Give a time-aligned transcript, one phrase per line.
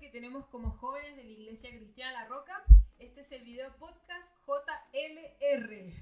[0.00, 2.64] que tenemos como jóvenes de la Iglesia Cristiana La Roca.
[2.98, 5.92] Este es el video podcast JLR.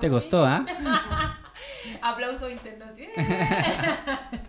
[0.00, 0.60] Te gustó, ¿ah?
[2.02, 3.12] Aplauso internacional.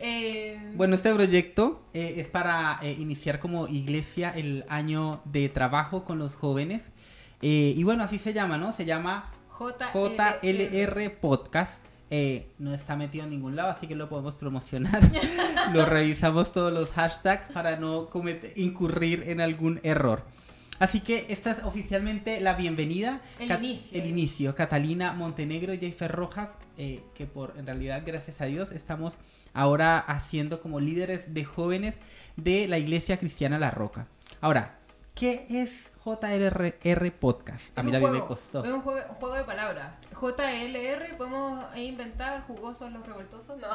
[0.00, 6.04] Eh, Bueno, este proyecto eh, es para eh, iniciar como iglesia el año de trabajo
[6.04, 6.90] con los jóvenes.
[7.40, 8.72] Eh, y bueno, así se llama, ¿no?
[8.72, 11.80] Se llama JLR Podcast.
[12.10, 15.00] Eh, no está metido en ningún lado, así que lo podemos promocionar.
[15.72, 20.22] lo revisamos todos los hashtags para no cometer, incurrir en algún error.
[20.80, 23.20] Así que esta es oficialmente la bienvenida.
[23.38, 24.00] El Cat- inicio.
[24.02, 24.54] El inicio.
[24.54, 29.14] Catalina Montenegro y Jennifer Rojas, eh, que por en realidad, gracias a Dios, estamos
[29.52, 32.00] ahora haciendo como líderes de jóvenes
[32.36, 34.08] de la Iglesia Cristiana La Roca.
[34.40, 34.78] Ahora,
[35.14, 37.76] ¿qué es JLR Podcast?
[37.78, 38.64] A mí también me costó.
[38.64, 39.94] Es un juego, un juego de palabras.
[40.20, 43.56] JLR, podemos inventar jugosos los revoltosos.
[43.58, 43.68] No,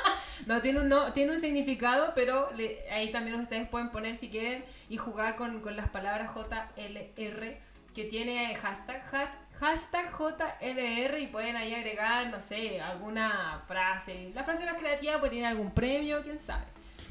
[0.46, 4.28] no, tiene, un, no tiene un significado, pero le- ahí también ustedes pueden poner si
[4.28, 7.56] quieren y jugar con, con las palabras JLR,
[7.94, 14.30] que tiene hashtag, ha- hashtag JLR y pueden ahí agregar, no sé, alguna frase.
[14.34, 16.64] La frase más creativa pues tiene algún premio, quién sabe.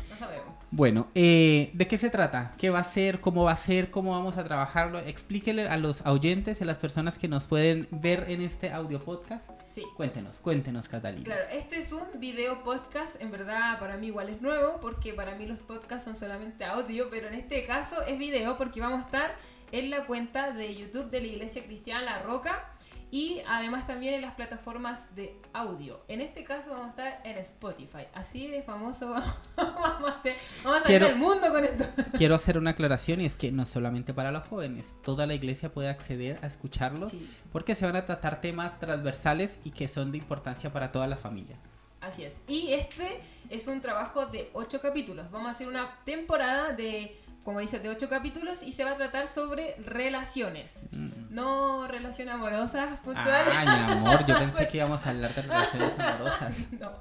[0.09, 0.56] No sabemos.
[0.72, 2.53] Bueno, eh, ¿de qué se trata?
[2.58, 3.22] ¿Qué va a ser?
[3.22, 3.92] ¿Cómo va a ser?
[3.92, 5.00] ¿Cómo vamos a trabajarlo?
[5.00, 9.50] Explíquele a los oyentes, a las personas que nos pueden ver en este audio podcast.
[9.70, 9.84] Sí.
[9.95, 11.23] Cuéntenos, cuéntenos, Catalina.
[11.23, 15.36] Claro, este es un video podcast, en verdad para mí igual es nuevo, porque para
[15.36, 19.06] mí los podcasts son solamente audio, pero en este caso es video porque vamos a
[19.06, 19.36] estar
[19.72, 22.75] en la cuenta de YouTube de la Iglesia Cristiana La Roca
[23.16, 26.03] y además también en las plataformas de audio.
[26.09, 29.07] En este caso vamos a estar en Spotify, así de famoso
[29.56, 30.35] vamos a hacer,
[30.66, 31.85] vamos a salir Quiero- al mundo con esto.
[32.17, 35.72] Quiero hacer una aclaración y es que no solamente para los jóvenes, toda la iglesia
[35.72, 37.25] puede acceder a escucharlos Sí.
[37.53, 41.16] porque se van a tratar temas transversales y que son de importancia para toda la
[41.16, 41.56] familia.
[42.01, 42.41] Así es.
[42.47, 43.19] Y este
[43.50, 45.31] es un trabajo de ocho capítulos.
[45.31, 48.97] Vamos a hacer una temporada de, como dije, de ocho capítulos y se va a
[48.97, 50.88] tratar sobre relaciones.
[51.29, 53.53] No relaciones amorosas puntuales.
[53.56, 56.72] Ay, mi amor, yo pensé que íbamos a hablar de relaciones amorosas.
[56.72, 56.91] No.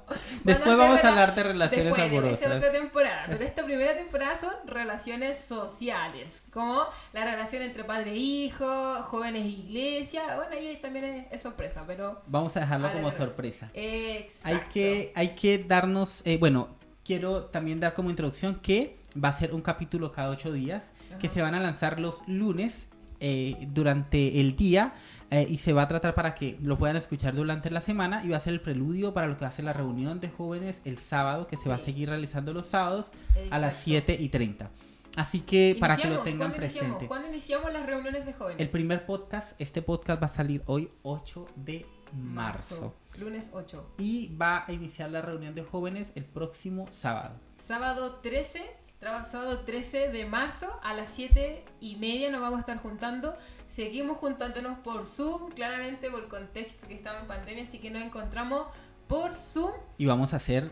[0.43, 2.41] Después vamos a hablar de relaciones después, amorosas.
[2.41, 3.25] esa otra temporada.
[3.27, 6.43] Pero esta primera temporada son relaciones sociales.
[6.51, 10.35] Como la relación entre padre e hijo, jóvenes e iglesia.
[10.35, 12.21] Bueno, ahí también es, es sorpresa, pero.
[12.27, 13.71] Vamos a dejarlo A como sorpresa.
[13.73, 14.41] Exacto.
[14.43, 16.74] Hay que, hay que darnos, eh, bueno,
[17.05, 21.29] quiero también dar como introducción que va a ser un capítulo cada ocho días, que
[21.29, 22.87] se van a lanzar los lunes
[23.21, 24.93] eh, durante el día
[25.31, 28.29] eh, y se va a tratar para que lo puedan escuchar durante la semana y
[28.29, 30.81] va a ser el preludio para lo que va a ser la reunión de jóvenes
[30.83, 33.11] el sábado, que se va a seguir realizando los sábados
[33.51, 34.13] a las Exacto.
[34.13, 34.71] 7 y 30.
[35.15, 36.79] Así que para que lo tengan ¿cuándo iniciamos?
[36.97, 37.07] presente.
[37.07, 38.59] ¿Cuándo iniciamos las reuniones de jóvenes?
[38.59, 42.93] El primer podcast, este podcast va a salir hoy 8 de marzo.
[43.19, 43.95] Lunes 8.
[43.97, 47.35] Y va a iniciar la reunión de jóvenes el próximo sábado.
[47.65, 48.63] Sábado 13,
[49.01, 53.35] tra- sábado 13 de marzo a las 7 y media nos vamos a estar juntando.
[53.67, 58.03] Seguimos juntándonos por Zoom, claramente por el contexto que estamos en pandemia, así que nos
[58.03, 58.67] encontramos
[59.07, 60.71] por Zoom, Y vamos a hacer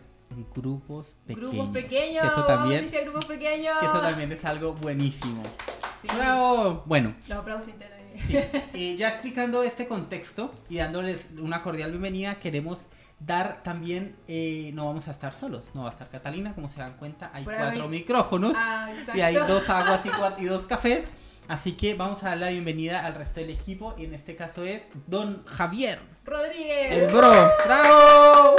[0.56, 1.52] grupos pequeños.
[1.54, 2.22] grupos pequeños.
[2.22, 3.80] Que eso vamos a también, grupos pequeños.
[3.80, 5.44] que eso también es algo buenísimo.
[6.02, 6.84] Sí, ¡Bravo!
[6.86, 8.00] Bueno, Los aplausos internos.
[8.28, 8.38] Sí,
[8.74, 12.88] eh, ya explicando este contexto y dándoles una cordial bienvenida, queremos
[13.20, 16.80] dar también, eh, no vamos a estar solos, no va a estar Catalina, como se
[16.80, 20.02] dan cuenta, hay cuatro hay- micrófonos Ah, y hay dos aguas
[20.40, 21.04] y, dos cafés.
[21.48, 24.64] Así que vamos a dar la bienvenida al resto del equipo y en este caso
[24.64, 26.92] es Don Javier, Rodríguez.
[26.92, 27.52] el bro.
[27.66, 28.56] ¡Bravo!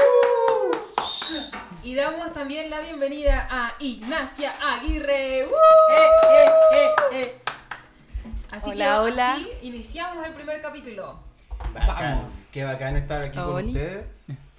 [1.83, 5.47] Y damos también la bienvenida a Ignacia Aguirre.
[5.47, 5.51] ¡Uh!
[5.51, 7.44] ¡Eh, eh, eh, eh!
[8.55, 9.33] Así Hola, que hola.
[9.35, 11.19] así iniciamos el primer capítulo.
[11.73, 12.17] Bacán.
[12.19, 12.33] Vamos.
[12.53, 14.07] Qué bacán estar aquí con ustedes.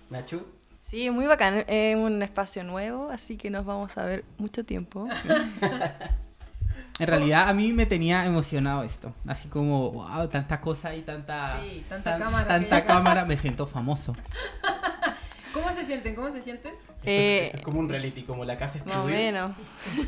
[0.10, 0.46] Nachu.
[0.82, 1.64] Sí, muy bacán.
[1.68, 5.08] Es un espacio nuevo, así que nos vamos a ver mucho tiempo.
[6.98, 9.14] En realidad a mí me tenía emocionado esto.
[9.28, 13.68] Así como, wow, tanta cosa y tanta, Sí, tanta tan- cámara Tanta cámara, me siento
[13.68, 14.16] famoso.
[15.54, 16.16] ¿Cómo se sienten?
[16.16, 16.74] ¿Cómo se sienten?
[17.06, 19.16] Esto, Eh, esto es como un reality, como la casa Más o estudio.
[19.16, 19.52] menos.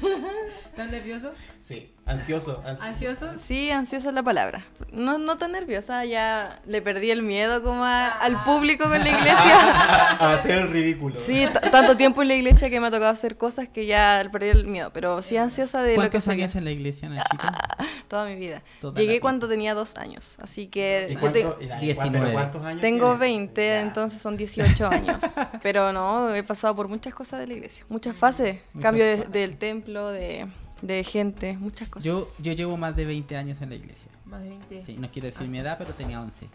[0.70, 1.32] ¿Están nerviosos?
[1.60, 2.64] Sí, ansioso.
[2.64, 3.42] ans- ¿Ansiosos?
[3.42, 4.64] Sí, ansiosa es la palabra.
[4.92, 8.20] No, no tan nerviosa, ya le perdí el miedo como a- Ah.
[8.22, 9.58] al público con la iglesia.
[10.20, 11.20] A hacer el ridículo.
[11.20, 14.30] Sí, tanto tiempo en la iglesia que me ha tocado hacer cosas que ya le
[14.30, 14.92] perdí el miedo.
[14.94, 17.44] Pero sí ansiosa de lo que ¿Cuántos años en la iglesia, Nachito?
[18.08, 18.62] toda mi vida.
[18.80, 22.20] Toda Llegué cuando tenía dos años, así ¿Y que yo cuánto- te- y la- 19.
[22.20, 23.20] pero ¿Cuántos años tengo tienes?
[23.20, 23.82] 20, Ya.
[23.82, 25.24] entonces son 18 años.
[25.62, 29.18] Pero no, he pasado por muchas cosas de la iglesia, muchas fases, Muchas cambio de-
[29.18, 29.32] fases.
[29.32, 30.48] del templo, de,
[30.82, 32.06] de gente, muchas cosas.
[32.06, 34.10] Yo, yo llevo más de 20 años en la iglesia.
[34.26, 34.80] Más de 20.
[34.86, 36.48] Sí, no quiero decir mi edad, pero tenía 11.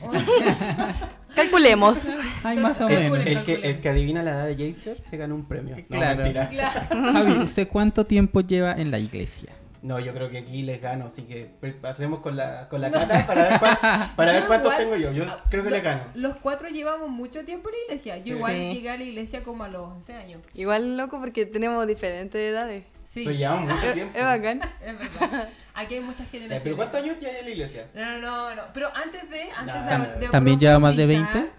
[1.34, 2.08] Calculemos.
[2.42, 3.18] Ay, más o menos.
[3.26, 5.76] El que, el que adivina la edad de Jafer se gana un premio.
[5.76, 6.24] No, Claro.
[6.50, 6.80] Claro.
[7.12, 9.52] Javi, ¿usted cuánto tiempo lleva en la iglesia?
[9.82, 12.90] No, yo creo que aquí les gano, así que pre- hacemos con la, con la
[12.90, 13.78] cata para ver, cuán-
[14.16, 15.12] para ver Yo cuántos igual- tengo yo.
[15.12, 16.02] Yo creo que Lo- le gano.
[16.14, 18.16] Los cuatro llevamos mucho tiempo en la iglesia.
[18.16, 18.30] Yo Sí.
[18.30, 20.40] igual llegué a la iglesia como a los 11 años.
[20.54, 22.84] Igual loco porque tenemos diferentes edades.
[23.10, 24.18] Sí, Pero llevamos mucho tiempo.
[24.18, 24.60] es bacán.
[24.80, 25.48] es verdad.
[25.74, 26.62] Aquí hay muchas generaciones.
[26.62, 27.86] pero ¿cuántos años ya hay en la iglesia?
[27.94, 28.62] No, no, no, no.
[28.74, 29.42] Pero antes de.
[29.56, 30.04] Antes No.
[30.14, 31.50] de, de ¿También lleva más de profundizar- 20?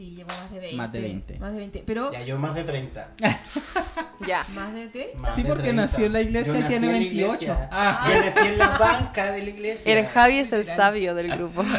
[0.00, 0.76] Sí, lleva más de 20.
[0.78, 1.38] Más de 20.
[1.40, 1.82] Más de 20.
[1.86, 2.10] Pero.
[2.10, 3.08] Ya, yo más de 30.
[4.26, 4.46] Ya.
[4.54, 5.12] ¿Más de qué?
[5.18, 5.82] Más Sí, de porque 30.
[5.82, 7.32] nació en la iglesia y tiene en la 28.
[7.34, 7.68] iglesia.
[7.70, 8.08] Ah.
[8.10, 9.98] Yo nací en la banca de la iglesia.
[9.98, 11.62] El Javi es el sabio del grupo.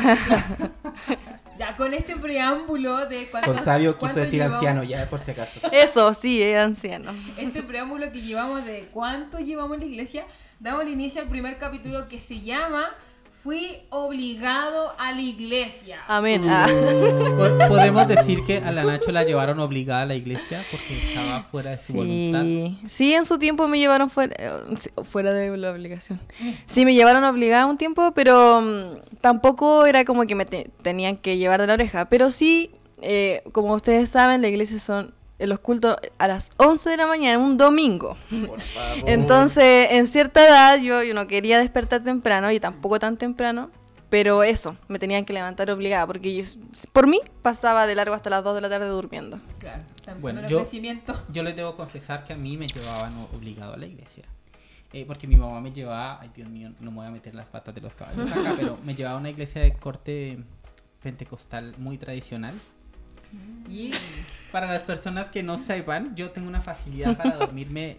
[1.58, 3.54] Ya con este preámbulo de cuánto.
[3.54, 5.60] Con sabio quiso decir llevamos- anciano, ya por si acaso.
[5.72, 7.12] Eso, sí, es anciano.
[7.38, 10.26] Este preámbulo que llevamos de cuánto llevamos en la iglesia,
[10.60, 12.86] damos el inicio al primer capítulo que se llama
[13.44, 15.98] Fui obligado a la iglesia.
[16.08, 16.44] Amén.
[16.48, 16.68] Ah.
[16.70, 21.42] Po- Podemos decir que a la Nacho la llevaron obligada a la iglesia porque estaba
[21.42, 22.42] fuera de su voluntad.
[22.44, 26.20] Sí, sí, en su tiempo me llevaron fuera, eh, fuera de la obligación.
[26.68, 31.18] Sí, me llevaron obligada un tiempo, pero mm, tampoco era como que me te- tenían
[31.18, 32.10] que llevar de la oreja.
[32.10, 32.70] Pero sí,
[33.02, 37.08] eh, como ustedes saben, la iglesia son eh, los cultos a las 11 de la
[37.08, 38.16] mañana, un domingo.
[38.30, 39.10] Por favor.
[39.10, 43.72] Entonces, en cierta edad yo, yo no quería despertar temprano y tampoco tan temprano.
[44.10, 46.44] Pero eso, me tenían que levantar obligada porque yo,
[46.92, 49.40] por mí pasaba de largo hasta las 2 de la tarde durmiendo.
[49.58, 51.14] Claro, también Bueno, el yo- ofrecimiento.
[51.32, 54.26] Yo les debo confesar que a mí me llevaban obligado a la iglesia.
[54.92, 57.48] Eh, porque mi mamá me llevaba, ay Dios mío, no me voy a meter las
[57.48, 60.40] patas de los caballos acá, pero me llevaba a una iglesia de corte
[61.02, 62.54] pentecostal muy tradicional.
[63.70, 63.94] Y
[64.52, 67.98] para las personas que no sepan, yo tengo una facilidad para dormirme.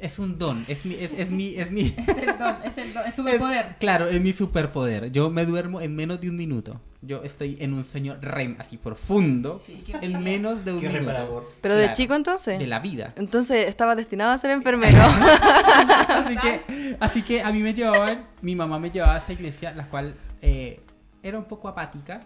[0.00, 2.92] Es un don, es mi, es, es mi, es mi, Es el don, es el
[2.94, 3.66] don, es superpoder.
[3.70, 5.10] es- claro, es mi superpoder.
[5.10, 6.80] Yo me duermo en menos de un minuto.
[7.00, 10.86] Yo estoy en un sueño REM así profundo Sí, qué en menos de un Qué
[10.88, 11.06] minuto.
[11.08, 11.52] reparador.
[11.60, 12.58] Pero de Claro, chico entonces.
[12.60, 13.12] De la vida.
[13.16, 15.02] Entonces estaba destinado a ser enfermero.
[16.08, 19.72] así que, así que a mí me llevaban, mi mamá me llevaba a esta iglesia,
[19.72, 20.80] la cual eh,
[21.24, 22.24] era un poco apática,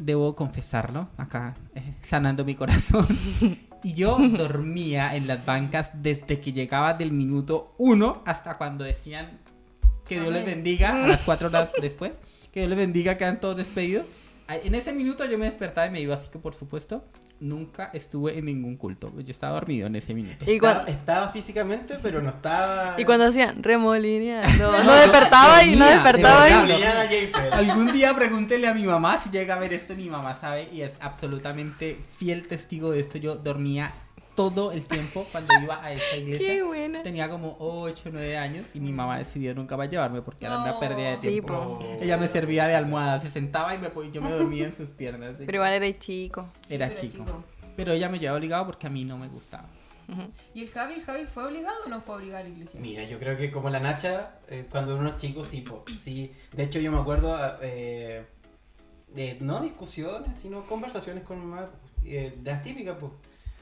[0.00, 3.06] debo confesarlo, acá eh, sanando mi corazón.
[3.82, 9.40] Y yo dormía en las bancas desde que llegaba del minuto uno hasta cuando decían
[10.06, 12.12] que Dios les bendiga, a las cuatro horas después,
[12.52, 14.06] que Dios les bendiga, quedan todos despedidos.
[14.48, 17.04] En ese minuto yo me despertaba y me iba, así que por supuesto
[17.40, 19.12] nunca estuve en ningún culto.
[19.18, 20.44] Yo estaba dormido en ese minuto.
[20.46, 22.94] Y Estaba, cuando, estaba físicamente, pero no estaba.
[22.98, 27.32] y cuando hacían remolineando, no, despertaba y no despertaba de y...
[27.52, 29.96] Algún día pregúntele a mi mamá si llega a ver esto.
[29.96, 33.18] Mi mamá sabe y es absolutamente fiel testigo de esto.
[33.18, 33.92] Yo dormía
[34.40, 36.64] todo el tiempo cuando iba a esa Qué iglesia.
[36.64, 37.02] buena.
[37.02, 40.58] Tenía como 8 o 9 años y mi mamá decidió nunca más llevarme porque era
[40.62, 40.80] una No.
[40.80, 41.78] pérdida de Sí, tiempo.
[41.78, 41.84] po.
[42.00, 45.34] Ella me servía de almohada, se sentaba y me, yo me dormía en sus piernas.
[45.38, 46.48] Pero igual era chico.
[46.66, 47.44] Sí, Era pero chico.
[47.76, 49.68] Pero ella me llevaba obligado porque a mí no me gustaba.
[50.54, 52.80] ¿Y el Javi, el Javi fue obligado o no fue obligado a la iglesia?
[52.80, 56.32] Mira, yo creo que como la Nacha, eh, cuando unos chicos, sí, po, sí.
[56.52, 58.24] De hecho, yo me acuerdo eh,
[59.14, 61.68] de no discusiones, sino conversaciones con mamá,
[62.04, 63.12] eh, de las típicas, pues.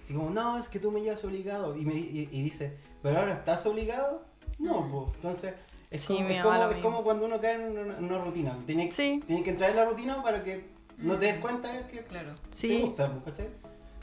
[0.08, 1.76] Así como, no, es que tú me llevas obligado.
[1.76, 2.72] Y, me, y, y dice,
[3.02, 4.24] pero ahora estás obligado.
[4.58, 5.14] No, pues.
[5.16, 5.52] Entonces,
[5.90, 8.56] es, Sí, como, es, como, es como cuando uno cae en una, en una rutina.
[8.64, 9.22] Tiene, Sí.
[9.26, 10.64] tiene que entrar en la rutina para que
[10.96, 12.36] no te des cuenta que Claro.
[12.36, 12.80] te Sí.
[12.80, 13.48] gusta, pues, ¿cachai?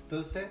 [0.03, 0.45] Entonces,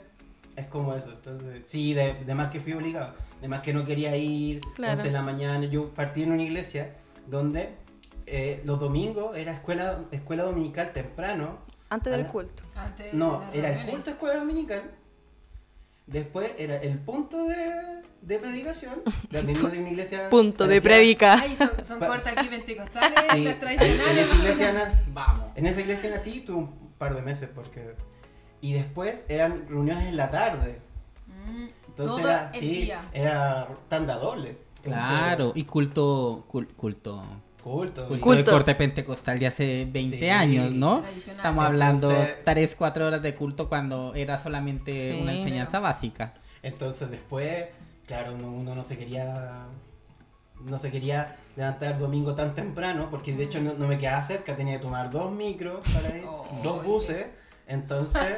[0.57, 1.11] es como eso.
[1.13, 3.15] Entonces, sí, de, de más que fui obligado.
[3.41, 4.95] De más que no quería ir, Claro.
[4.95, 5.67] 11 de la mañana.
[5.67, 6.97] Yo partí en una iglesia
[7.29, 7.77] donde
[8.27, 11.59] eh, los domingos era escuela, escuela dominical temprano.
[11.91, 12.65] Antes del la- culto.
[12.75, 14.91] Antes de No, las era el culto de escuela dominical.
[16.07, 19.03] Después era el punto de, de predicación.
[19.31, 20.29] También una iglesia.
[20.31, 21.35] Punto de predica.
[21.41, 24.19] Ay, son, son Pa- cortas aquí pentecostales, Sí, las en tradicionales.
[24.29, 25.03] esa iglesia nací.
[25.13, 25.47] Vamos.
[25.57, 27.95] En esa iglesia nací tuve un par de meses porque...
[28.61, 30.79] Y después eran reuniones en la tarde.
[31.27, 33.09] Mm, Entonces todo era, el sí, día.
[33.13, 34.57] era tanda doble.
[34.83, 37.25] Claro, y culto, cul- culto,
[37.65, 38.07] Culto.
[38.07, 38.43] culto, Culto.
[38.51, 40.29] de corte pentecostal de hace 20 Sí.
[40.29, 41.03] años, ¿no?
[41.27, 45.19] Estamos hablando Entonces- 3, 4 horas de culto cuando era solamente Sí.
[45.21, 46.35] una enseñanza básica.
[46.63, 47.67] Entonces después,
[48.07, 49.67] claro, uno, uno no se quería...
[50.61, 54.57] No se quería levantar domingo tan temprano, porque de hecho no, no me quedaba cerca,
[54.57, 57.27] tenía que tomar dos micros para ir, Oh, dos buses.
[57.67, 58.37] Entonces,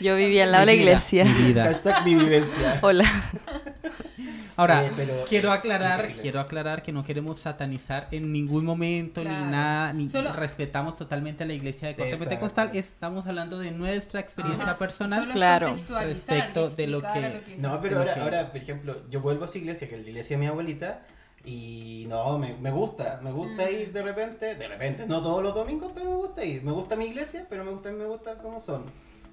[0.00, 1.24] Yo vivía al lado de la iglesia.
[1.24, 1.64] mi vida.
[1.64, 2.78] hashtag mi vivencia.
[2.82, 3.04] Hola.
[4.56, 6.22] Ahora, Eh, pero quiero aclarar, increíble.
[6.22, 9.44] quiero aclarar que no queremos satanizar en ningún momento Claro.
[9.46, 12.70] ni nada, ni Solo- respetamos totalmente a la iglesia de corte pentecostal.
[12.74, 14.78] Estamos hablando de nuestra experiencia Ajá.
[14.78, 15.20] personal.
[15.20, 15.76] Solo Claro.
[16.02, 17.56] Respecto de lo que-.
[17.58, 20.08] No, pero ahora, que- ahora, por ejemplo, yo vuelvo a esa iglesia, que es la
[20.08, 21.02] iglesia de mi abuelita,
[21.44, 23.72] Y no, me, me gusta, me gusta Mm.
[23.80, 26.62] ir de repente, de repente, no todos los domingos, pero me gusta ir.
[26.64, 28.82] Me gusta mi iglesia, pero me gusta, me gusta cómo son.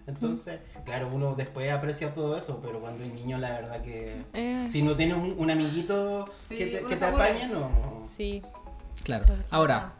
[0.07, 4.23] Entonces, claro, uno después aprecia todo eso, pero cuando hay niños, la verdad que...
[4.33, 8.03] Eh, Si no tienes un, un amiguito Sí, que te, que te apañe, no.
[8.05, 8.41] sí.
[9.03, 9.25] Claro.
[9.49, 9.93] Ahora,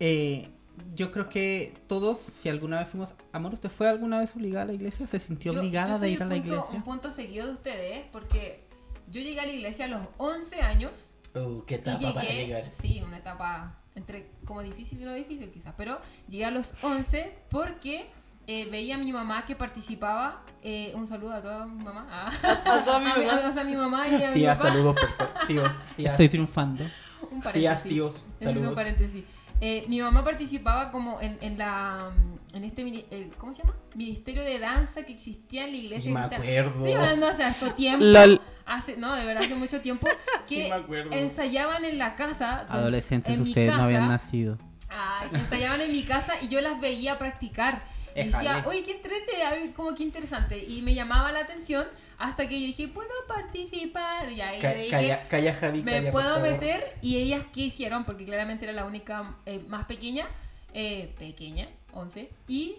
[0.00, 0.48] eh,
[0.94, 3.10] yo creo que todos, si alguna vez fuimos...
[3.32, 5.06] Amor, ¿usted fue alguna vez obligada a la iglesia?
[5.06, 6.76] ¿Se sintió Yo- obligada yo de soy ir a la punto- iglesia?
[6.76, 8.64] Un punto seguido de ustedes, porque
[9.08, 11.10] yo llegué a la iglesia a los 11 años.
[11.34, 12.70] Uh, qué Y etapa para llegué, llegar.
[12.80, 15.98] sí, una etapa entre como difícil y no difícil quizás, pero
[16.28, 18.06] llegué a los 11 porque
[18.46, 22.30] eh, veía a mi mamá que participaba, eh, un saludo a toda mi mamá, ah,
[22.64, 23.40] A toda mi a mi- mamá.
[23.44, 25.46] a- o sea, a mi mamá y a mi Tías, papá, saludos, por favor.
[25.46, 26.10] Tíos, tías.
[26.12, 26.84] Estoy triunfando.
[27.30, 28.68] un Tías, paréntesis, tíos, Ese es saludos.
[28.68, 29.24] un paréntesis.
[29.60, 32.10] Eh, mi mamá participaba como en, en la
[32.52, 33.76] en este el- ¿cómo se llama?
[33.94, 36.00] Ministerio de danza que existía en la iglesia.
[36.02, 36.76] Sí, me acuerdo.
[36.78, 38.04] Estoy hablando hace harto tiempo.
[38.04, 38.40] LOL.
[38.66, 40.08] Hace, no, de verdad hace mucho tiempo
[40.46, 41.12] Sí, que me acuerdo.
[41.12, 42.66] ensayaban en la casa.
[42.68, 44.12] Adolescentes, en mi ustedes no habían casa.
[44.12, 44.58] nacido.
[44.90, 47.82] Ay, ensayaban en mi casa y yo las veía practicar.
[48.14, 50.58] Y decía, oye, qué entrete, como que interesante.
[50.62, 51.86] Y me llamaba la atención
[52.18, 54.30] hasta que yo dije, puedo participar.
[54.30, 56.96] Y ahí calla, calla, Javi, me calla, puedo meter.
[57.02, 58.04] Y ellas, ¿qué hicieron?
[58.04, 60.26] Porque claramente era la única eh, más pequeña.
[60.74, 62.30] eh, pequeña, 11.
[62.48, 62.76] Y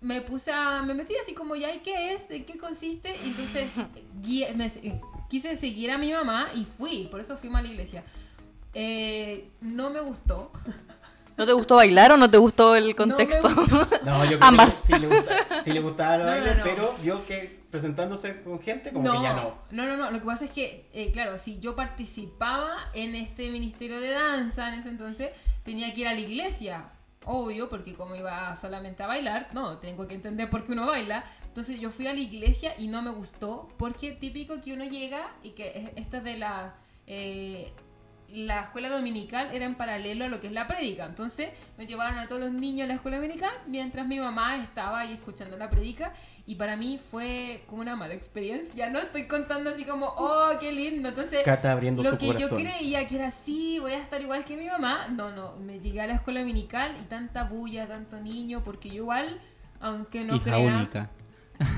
[0.00, 2.28] me puse a, me metí así como, ya, ¿y qué es?
[2.28, 3.14] ¿De qué consiste?
[3.24, 3.70] Y entonces
[4.22, 7.08] guié- me- quise seguir a mi mamá y fui.
[7.10, 8.04] Por eso fuimos a la iglesia.
[8.74, 10.52] Eh, no me gustó.
[11.38, 13.48] ¿No te gustó bailar o no te gustó el contexto?
[14.04, 14.82] No, yo creo Ambas.
[14.88, 16.62] que sí le, gusta, sí le gustaba No, no.
[16.64, 19.54] pero yo que presentándose con gente, como no, que ya no.
[19.70, 20.10] no, no, no.
[20.10, 24.72] Lo que pasa es que, eh, claro, si yo participaba en este ministerio de danza
[24.72, 25.30] en ese entonces,
[25.64, 26.90] tenía que ir a la iglesia.
[27.24, 31.24] Obvio, porque como iba solamente a bailar, no, tengo que entender por qué uno baila.
[31.46, 35.30] Entonces yo fui a la iglesia y no me gustó, porque típico que uno llega
[35.42, 36.74] y que es- esta de la...
[37.06, 37.72] eh,
[38.28, 41.06] la escuela dominical era en paralelo a lo que es la prédica.
[41.06, 45.00] Entonces me llevaron a todos los niños a la escuela dominical mientras mi mamá estaba
[45.00, 46.12] ahí escuchando la prédica.
[46.46, 48.98] Y para mí fue como una mala experiencia, ¿no?
[49.00, 51.10] Estoy contando así como, oh, qué lindo.
[51.10, 52.58] Entonces, Cata abriendo lo su que corazón.
[52.58, 55.08] yo creía que era así, voy a estar igual que mi mamá.
[55.08, 58.96] No, no, me llegué a la escuela dominical y tanta bulla, tanto niño, porque yo
[58.96, 59.40] igual,
[59.80, 61.10] aunque no Hija única.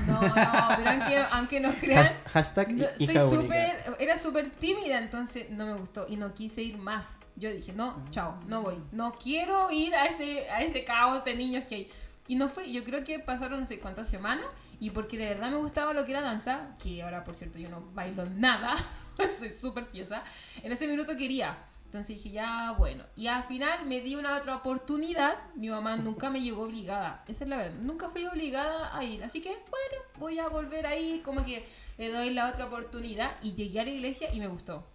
[0.07, 0.33] No, no,
[0.77, 2.05] pero aunque, aunque no crean...
[2.05, 3.73] Has- hashtag No, hija soy única.
[3.75, 7.17] súper, era súper tímida, entonces no me gustó y no quise ir más.
[7.35, 8.77] Yo dije, no, chao, no voy.
[8.91, 11.91] No quiero ir a ese, a ese caos de niños que hay.
[12.27, 14.45] Y no fui, yo creo que pasaron no sé cuántas semanas
[14.79, 17.69] y porque de verdad me gustaba lo que era danza, que ahora por cierto yo
[17.69, 18.75] no bailo nada,
[19.39, 20.23] soy súper tiesa,
[20.63, 21.57] en ese minuto quería.
[21.91, 23.03] Entonces dije, ya, bueno.
[23.17, 25.37] Y al final me di una otra oportunidad.
[25.55, 27.21] Mi mamá nunca me llevó obligada.
[27.27, 27.81] Esa es la verdad.
[27.81, 29.21] Nunca fui obligada a ir.
[29.25, 31.21] Así que, bueno, voy a volver a ir.
[31.21, 31.67] Como que
[31.97, 33.35] le doy la otra oportunidad.
[33.43, 34.87] Y llegué a la iglesia y me gustó.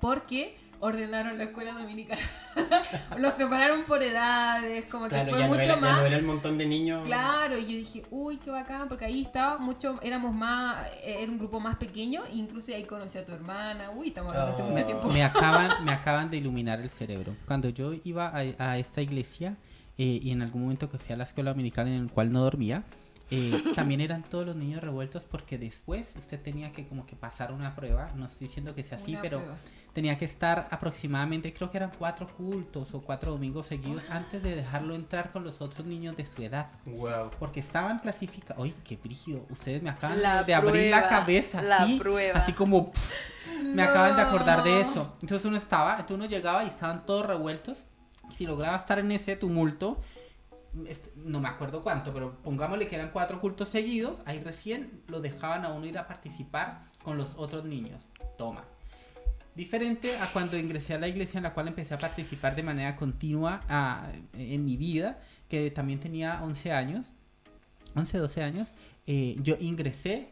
[0.00, 2.18] Porque ordenaron la escuela dominical.
[3.18, 4.84] Los separaron por edades.
[4.86, 5.98] Como Claro, que fue ya no, mucho ya más.
[6.00, 7.04] no era el montón de niños.
[7.06, 11.30] Claro, y yo dije, uy, qué bacán, porque ahí estaba mucho, éramos más, eh, era
[11.32, 14.84] un grupo más pequeño, incluso ahí conocí a tu hermana, uy, estamos hablando hace mucho
[14.86, 15.08] tiempo.
[15.08, 17.34] Me acaban, me acaban de iluminar el cerebro.
[17.46, 19.56] Cuando yo iba a, a esta iglesia
[19.98, 22.40] eh, y en algún momento que fui a la escuela dominical en el cual no
[22.40, 22.84] dormía,
[23.30, 27.52] eh, también eran todos los niños revueltos porque después usted tenía que como que pasar
[27.52, 28.12] una prueba.
[28.14, 29.56] No estoy diciendo que sea así, Una pero prueba.
[29.96, 34.54] Tenía que estar aproximadamente, creo que eran cuatro cultos o cuatro domingos seguidos antes de
[34.54, 36.70] dejarlo entrar con los otros niños de su edad.
[36.84, 37.30] Wow.
[37.38, 38.62] Porque estaban clasificados.
[38.62, 39.46] ¡Ay, qué brígido!
[39.48, 41.62] Ustedes me acaban La de abrir la cabeza.
[41.62, 42.38] la así, prueba.
[42.38, 42.92] Así como.
[42.92, 43.10] pff,
[43.62, 45.16] me acaban de acordar de eso.
[45.22, 47.86] Entonces uno estaba, entonces uno llegaba y estaban todos revueltos.
[48.34, 50.02] Si lograba estar en ese tumulto,
[51.14, 55.64] no me acuerdo cuánto, pero pongámosle que eran cuatro cultos seguidos, ahí recién lo dejaban
[55.64, 58.08] a uno ir a participar con los otros niños.
[58.36, 58.75] Toma.
[59.56, 62.94] Diferente a cuando ingresé a la iglesia en la cual empecé a participar de manera
[62.94, 63.62] continua
[64.34, 67.12] en mi vida, que también tenía 11 años,
[67.94, 68.74] 11, 12 años,
[69.06, 70.28] eh, yo ingresé,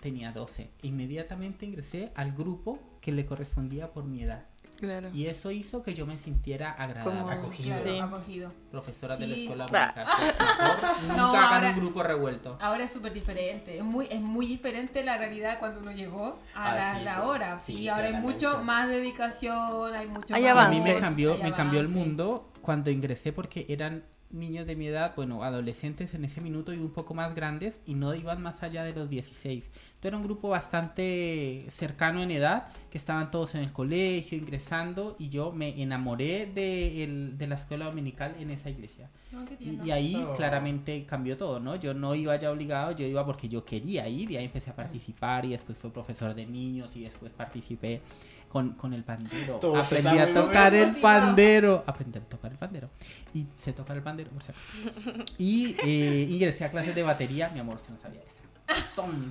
[0.00, 4.44] tenía 12, inmediatamente ingresé al grupo que le correspondía por mi edad.
[4.84, 5.10] Claro.
[5.12, 7.18] Y eso hizo que yo me sintiera agradable.
[7.20, 7.68] Como- acogido.
[7.80, 7.98] Claro, Sí.
[8.00, 8.52] acogido.
[8.70, 9.42] Profesora de la Sí.
[9.42, 9.94] escuela Ah.
[11.02, 12.58] nunca No, hagan ahora- un grupo revuelto.
[12.60, 16.72] Ahora es súper diferente, es muy, es muy diferente la realidad cuando uno llegó a
[16.72, 17.58] Ah, la, sí, la pues, hora.
[17.58, 20.50] sí, Sí, ahora hay mucho más dedicación, hay mucho Hay más...
[20.52, 20.94] A mí avance.
[20.94, 21.98] me cambió, Hay me cambió el avance.
[22.06, 26.78] mundo cuando ingresé porque eran niños de mi edad, bueno, adolescentes en ese minuto y
[26.78, 29.70] un poco más grandes y no iban más allá de los 16.
[30.04, 35.16] Entonces era un grupo bastante cercano en edad que estaban todos en el colegio, ingresando,
[35.18, 39.08] y yo me enamoré de, el, de la escuela dominical en esa iglesia.
[39.32, 40.32] No, Y, y ahí Oh.
[40.34, 41.76] claramente cambió todo, ¿no?
[41.76, 44.76] Yo no iba ya obligado, yo iba porque yo quería ir y ahí empecé a
[44.76, 48.02] participar y después fui profesor de niños y después participé
[48.50, 49.54] con, con el pandero.
[49.56, 50.90] Todo Aprendí a tocar bien.
[50.90, 51.82] el pandero.
[51.86, 52.90] Aprendí a tocar el pandero.
[53.32, 54.58] Y sé tocar el pandero, por acaso.
[55.38, 57.48] Y eh, ingresé a clases de batería.
[57.54, 58.84] Mi amor, se no sabía esa.
[58.94, 59.30] Tom.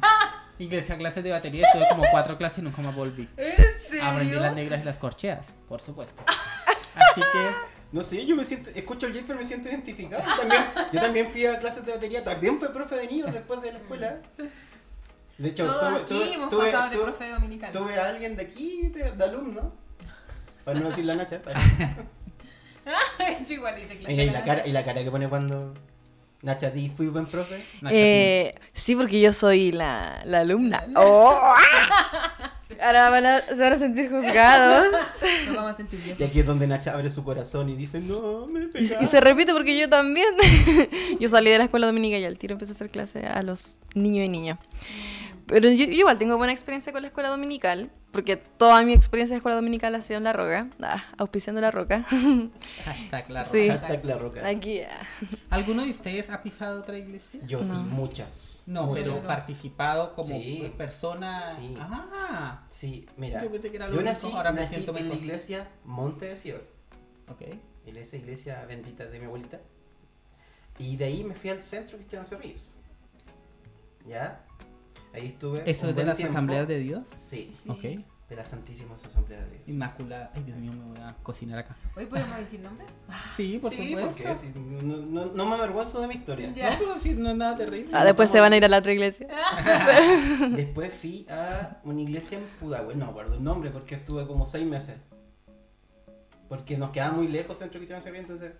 [0.60, 3.27] Ingresé a clases de batería, estuve como cuatro clases y nunca más volví.
[3.38, 3.55] ¿En
[3.89, 4.05] serio?
[4.05, 6.24] Aprendí las negras y las corcheas, por supuesto.
[6.95, 7.50] Así que
[7.91, 10.24] No sé, yo me siento, escucho el Jeffer, me siento identificado.
[10.24, 13.62] Yo también, yo también fui a clases de batería, también fui profe de niños después
[13.62, 14.19] de la escuela.
[15.38, 17.72] De hecho, Todos tuve, aquí tuve- hemos tuve- pasado de tuve- profe dominical.
[17.72, 19.74] tuve a alguien de aquí, de, de alumno,
[20.63, 21.41] para no decir la Nacha.
[21.41, 21.60] para-
[23.48, 24.07] Yo igual hice clase.
[24.07, 25.74] Mira, y la, cara, y la cara que pone cuando
[26.44, 27.58] Nacha, ¿di fui buen profe?
[27.82, 30.84] Nacha Eh, sí, porque yo soy la, la alumna.
[30.96, 31.34] ¡Oh!
[32.82, 34.88] Ahora van a, se van a sentir juzgados.
[35.48, 36.18] Nos vamos a sentir bien.
[36.20, 39.04] Y aquí es donde Nacha abre su corazón y dice, no, me Y, pegaron".
[39.04, 40.28] y se repite porque yo también.
[41.20, 43.78] yo salí de la escuela dominica y al tiro empecé a hacer clase a los
[43.96, 44.60] niños y niñas.
[45.48, 49.34] Pero yo, yo igual tengo buena experiencia con la escuela dominical, porque toda mi experiencia
[49.36, 52.04] de escuela dominical ha sido en La Roca, ah, auspiciando La Roca.
[52.86, 53.68] Hashtag la Sí.
[53.68, 53.80] roja.
[53.80, 54.48] Hashtag la roca.
[54.48, 55.00] Aquí, ah.
[55.50, 57.40] ¿Alguno de ustedes ha pisado otra iglesia?
[57.46, 57.84] Yo sí, No.
[57.84, 58.64] muchas.
[58.68, 59.08] No, muchas.
[59.08, 60.72] pero participado como Sí.
[60.78, 61.40] persona.
[61.56, 61.76] Sí.
[61.80, 63.44] Ah, Sí, mira.
[63.44, 65.68] Yo pensé que era lo yo único, nací, ahora me nací siento en la iglesia
[65.84, 66.62] Monte de Sion.
[67.28, 67.42] ok.
[67.86, 69.60] en esa iglesia bendita de mi abuelita.
[70.80, 72.76] Y de ahí me fui al centro cristiano Cerrillos.
[74.08, 74.42] ¿Ya?
[75.13, 75.62] Ahí estuve.
[75.70, 76.34] ¿Eso es de las tiempo.
[76.34, 77.08] asambleas de Dios?
[77.13, 77.70] Sí, Sí.
[77.70, 77.82] Ok.
[78.29, 79.62] de las Santísimas Asambleas de Dios.
[79.67, 80.32] Inmaculada.
[80.34, 81.75] Ay, Dios mío, me voy a cocinar acá.
[81.96, 82.89] ¿Hoy podemos decir nombres?
[83.38, 84.10] Sí, por sí, supuesto.
[84.12, 86.51] porque sí, no, no, no me avergüenzo de mi historia.
[86.53, 86.72] Ya.
[86.72, 87.89] No, pero sí, no es nada terrible.
[87.93, 89.27] Ah, después se van a ir a la otra iglesia.
[90.55, 94.46] Después fui a una iglesia en Pudahuel, no me acuerdo el nombre porque estuve como
[94.48, 94.96] seis meses.
[96.50, 98.53] Porque nos quedaba muy lejos Centro Cristiano entonces.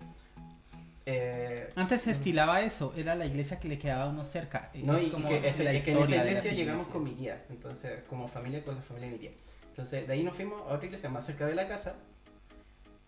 [1.06, 4.70] Eh, Antes se estilaba eso, era la iglesia que le quedaba a uno cerca.
[4.74, 6.52] No, Es y, y como que, ese- la es que en historia esa de iglesia
[6.52, 9.32] llegamos con mi tía, entonces como familia con la familia de mi tía.
[9.70, 11.96] Entonces de ahí nos fuimos a otra iglesia más cerca de la casa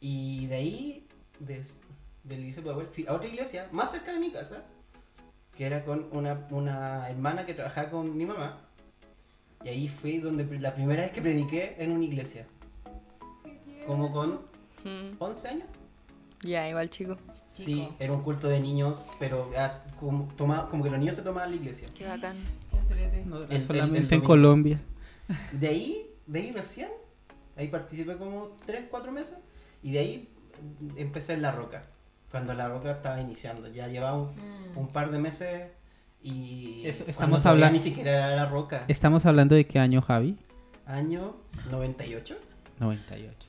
[0.00, 1.62] y de ahí, de,
[2.24, 2.70] del iglesia de
[3.08, 4.62] a otra iglesia más cerca de mi casa,
[5.56, 8.60] que era con una, una hermana que trabajaba con mi mamá.
[9.64, 12.46] Y ahí fui donde la primera vez que prediqué en una iglesia,
[13.86, 14.54] como con
[14.84, 15.66] Mm, 11 años.
[16.42, 17.16] Ya, igual chico.
[17.48, 21.22] Sí, era un culto de niños, pero as- como, toma- como que los niños se
[21.22, 21.88] tomaban la iglesia.
[21.96, 22.36] Qué bacán.
[23.26, 24.26] No, El- solamente el en.
[24.26, 24.80] Colombia.
[25.52, 26.88] De ahí, de ahí recién,
[27.56, 29.36] ahí participé como 3, 4 meses
[29.82, 30.28] y de ahí
[30.96, 31.82] empecé en La Roca,
[32.30, 34.78] cuando La Roca estaba iniciando, ya llevaba un, Mm.
[34.78, 35.70] un par de meses
[36.22, 40.36] y Eso, estamos hablando- ni siquiera era La Roca, Estamos hablando de qué año, Javi?
[40.86, 41.34] año
[41.70, 42.36] 98,
[42.78, 43.48] 98.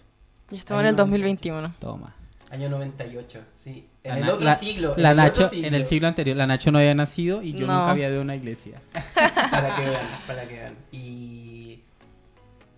[0.50, 1.74] Ya estamos en el 2021.
[1.80, 2.16] Toma.
[2.50, 5.74] Año 98, sí, en La el otro la- siglo, en La el Nacho, otro en
[5.74, 7.78] el siglo anterior, la Nacho no había nacido y yo No.
[7.78, 8.82] nunca había ido a una iglesia.
[9.52, 10.76] para que vean, para que vean.
[10.92, 11.82] Y,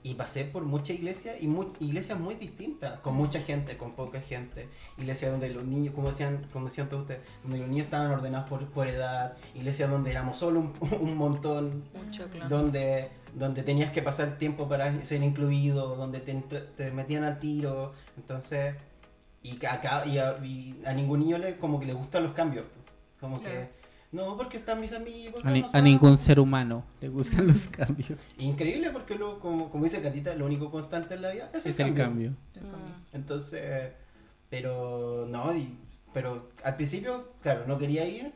[0.02, 4.22] y pasé por muchas iglesias y mu- iglesias muy distintas, con mucha gente, con poca
[4.22, 4.68] gente.
[4.98, 8.50] Iglesias donde los niños, como decían, como decían todos ustedes, donde los niños estaban ordenados
[8.50, 9.34] por, por edad.
[9.56, 12.50] Iglesias donde éramos solo un, un montón, Mucho, claro.
[12.50, 17.94] donde, donde tenías que pasar tiempo para ser incluido, donde te, te metían al tiro.
[18.18, 18.76] Entonces,
[19.44, 22.66] y a, y a, y a ningún niño le, como que le gustan los cambios.
[23.20, 23.56] Como Claro.
[23.62, 23.80] que,
[24.12, 25.46] no, porque están mis amigos.
[25.46, 28.20] A, ni- a ningún ser humano le gustan los cambios.
[28.40, 31.80] Increíble porque lo, como, como dice Catita, lo único constante en la vida es, Es
[31.80, 32.34] el cambio.
[32.56, 32.78] El cambio.
[32.78, 33.16] Mm.
[33.16, 33.92] Entonces,
[34.50, 35.78] pero no, y-
[36.14, 38.34] pero al principio, claro, no quería ir,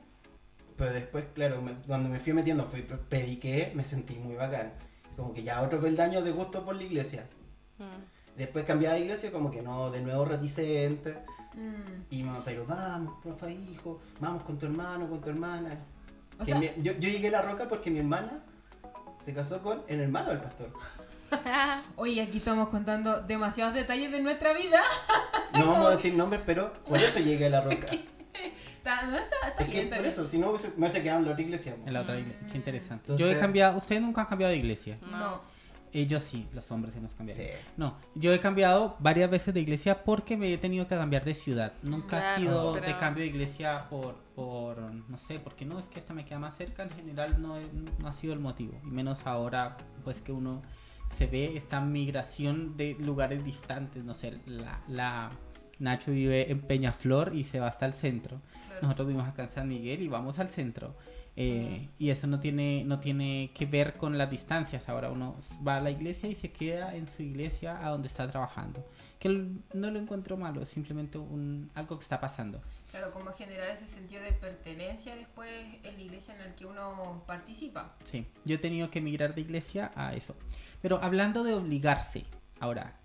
[0.78, 4.74] pero después, claro, me- cuando me fui metiendo, fui, prediqué, me sentí muy bacán.
[5.18, 7.26] Como que ya otro peldaño de gusto por la iglesia.
[7.80, 7.84] Mm.
[8.38, 11.18] Después cambiaba de iglesia, como que no, de nuevo reticente.
[11.54, 12.02] Mm.
[12.10, 15.78] Y mamá, pero vamos, profe, hijo, vamos con tu hermano, con tu hermana.
[16.36, 18.44] O Que sea, mi- yo, yo llegué a la roca porque mi hermana
[19.22, 20.74] se casó con el hermano del pastor.
[21.96, 24.82] Oye, aquí estamos contando demasiados detalles de nuestra vida.
[25.54, 27.88] No vamos a decir nombres, pero por eso llegué a la roca.
[28.84, 30.12] Está, no, está, está Es que bien, está por bien.
[30.12, 31.76] eso, si no me hubiese quedado en la otra iglesia.
[31.86, 32.46] En la otra iglesia.
[32.52, 33.04] Qué interesante.
[33.14, 33.78] Entonces- Yo he cambiado.
[33.78, 34.98] Ustedes nunca han cambiado de iglesia.
[35.10, 35.40] No.
[35.94, 37.42] Ellos sí, los hombres hemos cambiado.
[37.42, 37.48] Sí.
[37.78, 41.36] No, yo he cambiado varias veces de iglesia porque me he tenido que cambiar de
[41.36, 41.74] ciudad.
[41.84, 45.88] Nunca ha Claro, sido de cambio de iglesia por, por, no sé, porque no, es
[45.88, 46.84] que esta me queda más cerca.
[46.84, 48.80] En general no, he- no ha sido el motivo.
[48.84, 50.62] Y menos ahora, pues que uno
[51.12, 54.04] se ve esta migración de lugares distantes.
[54.04, 55.30] No sé, la, la
[55.80, 58.42] Nacho vive en Peñaflor y se va hasta el centro.
[58.68, 58.82] Claro.
[58.84, 60.96] Nosotros vivimos acá en San Miguel y vamos al centro.
[61.36, 64.88] Eh, y eso no tiene, no tiene que ver con las distancias.
[64.90, 68.30] Ahora uno va a la iglesia y se queda en su iglesia a donde está
[68.30, 68.86] trabajando.
[69.20, 69.30] Que
[69.74, 72.62] no lo encuentro malo, es simplemente un, algo que está pasando.
[72.92, 75.50] Claro, como generar ese sentido de pertenencia después
[75.82, 77.96] en la iglesia en la que uno participa.
[78.04, 80.36] Sí, yo he tenido que emigrar de iglesia a eso.
[80.82, 82.26] Pero hablando de obligarse,
[82.60, 83.00] ahora,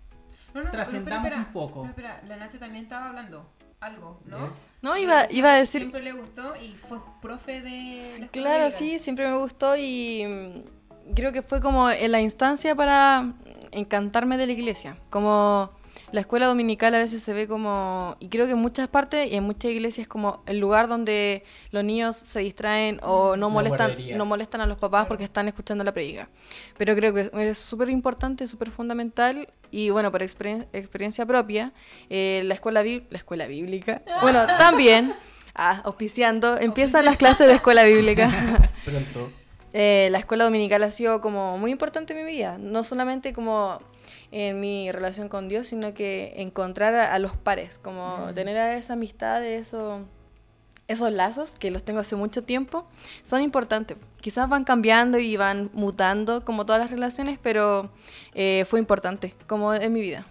[0.71, 1.85] trascendamos un poco.
[1.85, 4.47] espera, la Nacha también estaba hablando algo, ¿no?
[4.47, 4.49] ¿Eh?
[4.81, 5.81] No, iba, iba a decir...
[5.81, 8.29] Siempre le gustó y fue profe de...
[8.31, 13.33] claro, sí, siempre me gustó y mm, creo que fue como en la instancia para
[13.71, 14.97] encantarme de la iglesia.
[15.09, 15.71] Como
[16.11, 19.35] la escuela dominical a veces se ve como, y creo que en muchas partes y
[19.35, 23.95] en muchas iglesias es como el lugar donde los niños se distraen o no molestan,
[24.15, 26.29] no molestan a los papás porque están escuchando la predica.
[26.77, 31.73] Pero creo que es súper importante, súper fundamental y bueno, por experiencia propia,
[32.09, 35.13] eh, la, escuela la escuela bíblica, bueno, también,
[35.55, 38.31] ah, auspiciando, empiezan las clases de escuela bíblica.
[38.85, 39.31] Pronto.
[39.73, 43.79] Eh, la escuela dominical ha sido como muy importante en mi vida, no solamente como
[44.31, 48.33] en mi relación con Dios, sino que encontrar a, los pares, como mm.
[48.33, 50.01] tener a esa amistad, eso,
[50.87, 52.87] esos lazos, que los tengo hace mucho tiempo,
[53.23, 53.97] son importantes.
[54.21, 57.89] Quizás van cambiando y van mutando como todas las relaciones, pero
[58.33, 60.25] eh, fue importante como en mi vida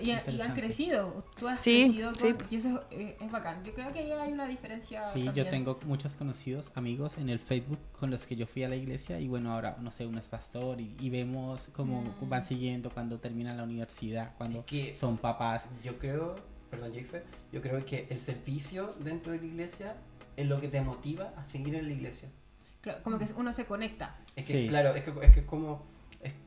[0.00, 1.24] y, han crecido.
[1.38, 2.12] Tú has crecido
[2.50, 3.64] y eso es, bacán.
[3.64, 5.06] Yo creo que ahí hay una diferencia.
[5.12, 8.68] Sí, yo tengo muchos conocidos, amigos en el Facebook con los que yo fui a
[8.68, 12.28] la iglesia y bueno, ahora no sé, uno es pastor y, vemos cómo mm.
[12.28, 14.64] van siguiendo cuando terminan la universidad, cuando
[14.98, 15.68] son papás.
[15.84, 16.36] Yo creo,
[16.70, 17.22] perdón, Jaife,
[17.52, 19.96] yo creo que el servicio dentro de la iglesia
[20.36, 22.30] es lo que te motiva a seguir en la iglesia.
[22.80, 24.16] Claro, como que uno se conecta.
[24.34, 25.91] Es que, claro, es que es que como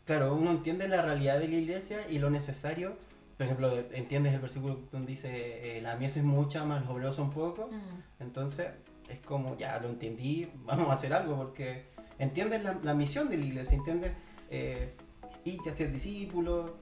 [0.06, 2.98] claro, uno entiende la realidad de la iglesia y lo necesario.
[3.38, 7.16] Por ejemplo, entiendes el versículo donde dice, eh, la mies es mucha, más los obreros
[7.16, 7.70] son pocos.
[7.70, 8.24] Mm.
[8.24, 8.68] Entonces,
[9.10, 11.86] es como, ya lo entendí, vamos a hacer algo, porque
[12.20, 14.14] entiendes la, misión de la iglesia, entiendes
[14.50, 14.96] eh,
[15.44, 16.78] y ya ser discípulo,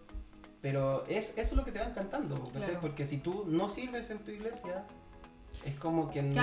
[0.61, 2.41] pero es, eso es lo que te va encantando,
[2.79, 4.85] porque si tú no sirves en tu iglesia,
[5.65, 6.33] es como que no...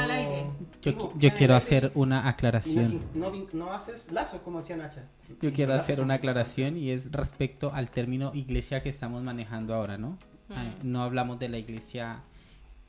[0.83, 3.03] Yo, quiero hacer una aclaración.
[3.15, 5.09] No, haces lazos, como decía Nacha.
[5.41, 9.99] Yo quiero hacer una aclaración y es respecto al término iglesia que estamos manejando ahora,
[9.99, 10.19] ¿no?
[10.51, 12.23] Ah, no hablamos de la iglesia,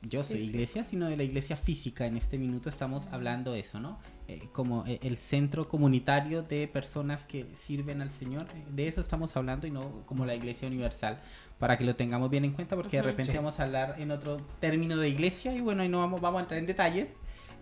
[0.02, 2.06] yo soy iglesia, sino de la iglesia física.
[2.06, 3.98] En este minuto estamos hablando de eso, ¿no?
[4.32, 8.46] Eh, como eh, el centro comunitario de personas que sirven al Señor.
[8.70, 11.20] De eso estamos hablando y no como la iglesia universal
[11.58, 14.38] para que lo tengamos bien en cuenta, porque de repente vamos a hablar en otro
[14.58, 17.10] término de iglesia y bueno, y no vamos, vamos a entrar en detalles,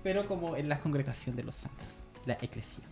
[0.05, 1.89] pero como en la congregación de los santos,
[2.25, 2.85] la iglesia.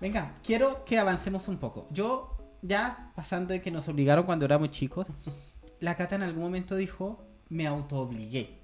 [0.00, 1.88] Venga, quiero que avancemos un poco.
[1.90, 5.08] Yo, ya pasando de que nos obligaron cuando éramos chicos,
[5.80, 8.60] la Cata en algún momento dijo, me autoobligué.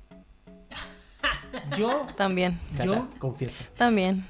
[1.76, 2.56] Yo también.
[2.82, 3.64] Yo confieso.
[3.76, 4.24] También.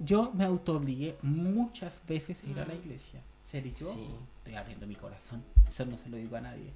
[0.00, 3.20] Yo me autoobligué muchas veces a ir a la iglesia.
[3.44, 3.72] ¿Serio?
[3.72, 5.42] Estoy abriendo mi corazón.
[5.66, 6.72] Eso no se lo digo a nadie.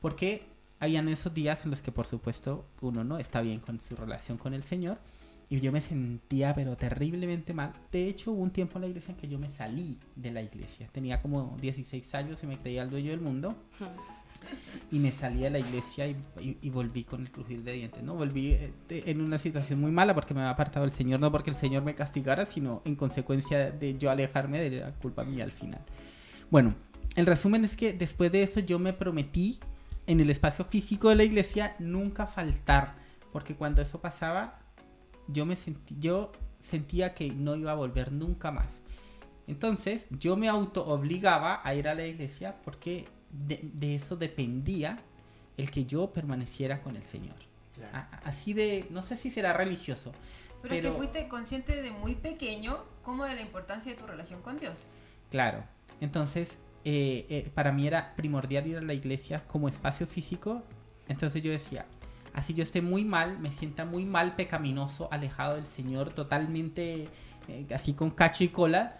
[0.00, 0.44] Porque
[0.78, 4.36] habían esos días en los que por supuesto uno no está bien con su relación
[4.36, 4.98] con el Señor
[5.48, 7.72] y yo me sentía pero terriblemente mal.
[7.90, 10.42] De hecho hubo un tiempo en la iglesia en que yo me salí de la
[10.42, 10.88] iglesia.
[10.92, 13.54] Tenía como 16 años y me creía el dueño del mundo.
[14.90, 18.14] Y me salí de la iglesia y, volví con el crujir de dientes, ¿no?
[18.14, 21.50] Volví eh, en una situación muy mala porque me había apartado el Señor, no porque
[21.50, 25.52] el Señor me castigara, sino en consecuencia de yo alejarme de la culpa mía al
[25.52, 25.80] final.
[26.50, 26.74] Bueno,
[27.16, 29.60] el resumen es que después de eso yo me prometí
[30.06, 32.96] en el espacio físico de la iglesia nunca faltar,
[33.32, 34.58] porque cuando eso pasaba
[35.28, 38.82] yo me sentí, yo sentía que no iba a volver nunca más.
[39.46, 44.98] Entonces yo me auto obligaba a ir a la iglesia porque de, eso dependía
[45.56, 47.36] el que yo permaneciera con el Señor.
[48.24, 50.12] así de, no sé si será religioso.
[50.62, 54.42] Pero, pero, que fuiste consciente de muy pequeño como de la importancia de tu relación
[54.42, 54.78] con Dios.
[55.30, 55.64] Claro.
[56.00, 60.62] Entonces, eh, eh, para mí era primordial ir a la iglesia como espacio físico.
[61.08, 61.86] Entonces yo decía,
[62.34, 67.08] así yo esté muy mal, me sienta muy mal, pecaminoso, alejado del Señor, totalmente
[67.48, 68.98] eh, así con cacho y cola.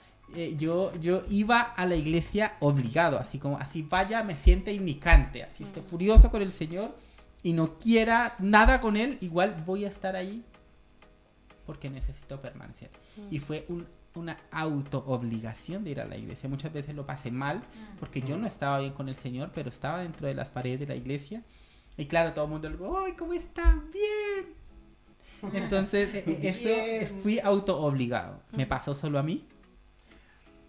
[0.58, 5.64] Yo, yo iba a la iglesia obligado, así como así vaya, me siente indicante, así
[5.64, 6.96] esté furioso con el Señor
[7.42, 10.44] y no quiera nada con Él, igual voy a estar ahí
[11.66, 12.90] porque necesito permanecer.
[13.30, 16.48] Y fue un una auto obligación de ir a la iglesia.
[16.48, 17.98] Muchas veces lo pasé mal mm.
[17.98, 20.86] porque yo no estaba bien con el Señor, pero estaba dentro de las paredes de
[20.86, 21.42] la iglesia.
[21.96, 23.90] Y claro, todo el mundo le ¡ay, cómo están!
[23.90, 24.54] ¡Bien!
[25.54, 28.40] Entonces, e, e, eso fui auto obligado.
[28.52, 29.44] ¿Me pasó solo a mí?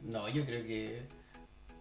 [0.03, 1.07] No, yo creo que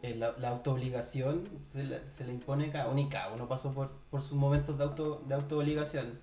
[0.03, 3.91] eh, la, la autoobligación se, se le impone cada uno y cada uno pasó por,
[4.11, 6.21] por sus momentos de auto de autoobligación.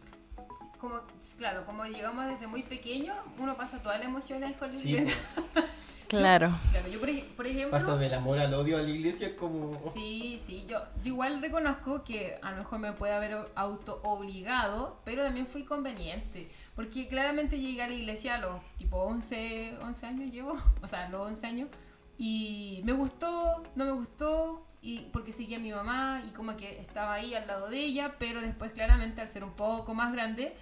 [0.79, 1.01] como,
[1.37, 5.17] claro, como llegamos desde muy pequeño, uno pasa todas las emociones con la iglesia.
[6.09, 6.49] Claro.
[6.71, 7.69] claro yo por, por, ejemplo...
[7.69, 9.79] Paso del amor al odio a la iglesia como...
[9.93, 14.99] Sí, sí, yo, yo igual reconozco que a lo mejor me puede haber auto obligado,
[15.05, 16.49] pero también fui conveniente.
[16.75, 21.07] Porque claramente llegué a la iglesia a los tipo 11, 11 años llevo, o sea,
[21.09, 21.69] los 11 años,
[22.21, 26.79] y me gustó, no me gustó, y porque seguía a mi mamá y como que
[26.81, 30.53] estaba ahí al lado de ella, pero después claramente al ser un poco más grande,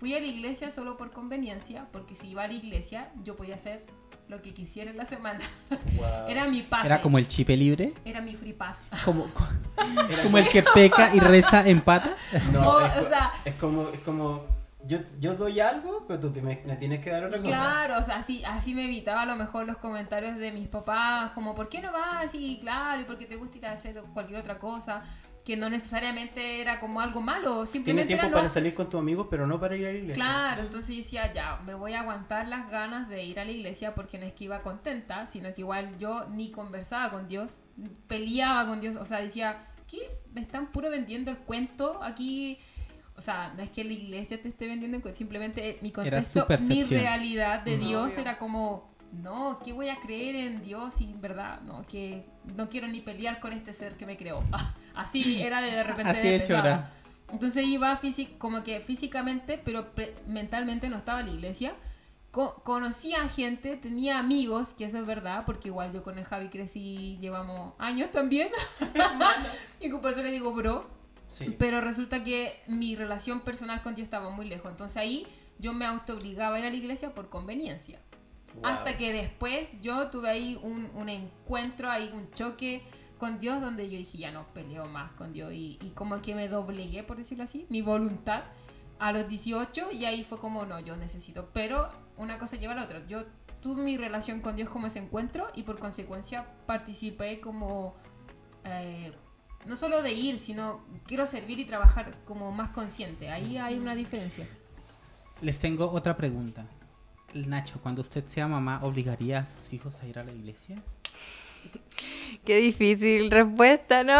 [0.00, 3.54] fui a la iglesia solo por conveniencia, porque si iba a la iglesia yo podía
[3.54, 3.86] hacer
[4.26, 5.38] lo que quisiera en la semana.
[6.28, 6.86] Era mi pase.
[6.86, 7.92] ¿Era como el chipe libre?
[8.04, 8.78] Era mi free pass.
[9.04, 9.28] Como,
[10.22, 12.16] como el que peca y reza en pata.
[12.52, 14.53] No, es, o sea, es como, es como
[14.86, 17.50] yo, yo doy algo, pero tú me, tienes que dar otra cosa.
[17.50, 21.32] Claro, o sea, así, así me evitaba a lo mejor los comentarios de mis papás,
[21.32, 22.34] como, ¿por qué no vas?
[22.34, 25.02] Y claro, y porque te gusta ir a hacer cualquier otra cosa,
[25.44, 29.26] que no necesariamente era como algo malo, simplemente Tiene tiempo para salir con tus amigos,
[29.30, 30.14] pero no para ir a la iglesia.
[30.14, 33.50] Claro, entonces yo decía, ya, me voy a aguantar las ganas de ir a la
[33.50, 37.60] iglesia porque no es que iba contenta, sino que igual yo ni conversaba con Dios,
[38.06, 40.10] peleaba con Dios, o sea, decía, ¿qué?
[40.32, 42.58] Me están puro vendiendo el cuento aquí
[43.16, 47.62] o sea, no es que la iglesia te esté vendiendo, simplemente mi contexto, mi realidad
[47.62, 51.86] de Dios era como, no, ¿qué voy a creer en Dios y en verdad, no,
[51.86, 54.42] que no quiero ni pelear con este ser que me creó.
[54.94, 56.10] Así era de, repente.
[56.10, 56.90] Así hecho era.
[57.32, 58.00] Entonces iba
[58.38, 59.86] como que físicamente, pero
[60.26, 61.74] mentalmente no estaba en la iglesia.
[62.30, 67.16] conocía gente, tenía amigos, que eso es verdad, porque igual yo con el Javi crecí,
[67.20, 68.50] llevamos años también.
[69.80, 71.03] y por eso le digo bro.
[71.58, 74.70] Pero resulta que mi relación personal con Dios estaba muy lejos.
[74.70, 75.26] Entonces ahí
[75.58, 78.00] yo me auto obligaba a ir a la iglesia por conveniencia.
[78.62, 82.82] Hasta que después yo tuve ahí un, un, encuentro, ahí un choque
[83.18, 85.52] con Dios donde yo dije, ya no peleo más con Dios.
[85.52, 88.44] Y, y como que me doblegué, por decirlo así, mi voluntad
[89.00, 91.50] a los 18 y ahí fue como, no, yo necesito.
[91.52, 93.04] Pero una cosa lleva a la otra.
[93.06, 93.24] Yo
[93.60, 97.96] tuve mi relación con Dios como ese encuentro y por consecuencia participé como...
[98.64, 99.12] Eh,
[99.66, 103.30] no solo de ir, sino quiero servir y trabajar como más consciente.
[103.30, 104.46] Ahí hay una diferencia.
[105.40, 106.66] Les tengo otra pregunta.
[107.34, 110.76] Nacho, cuando usted sea mamá, ¿obligaría a sus hijos a ir a la iglesia?
[112.44, 114.12] Qué difícil respuesta, ¿no?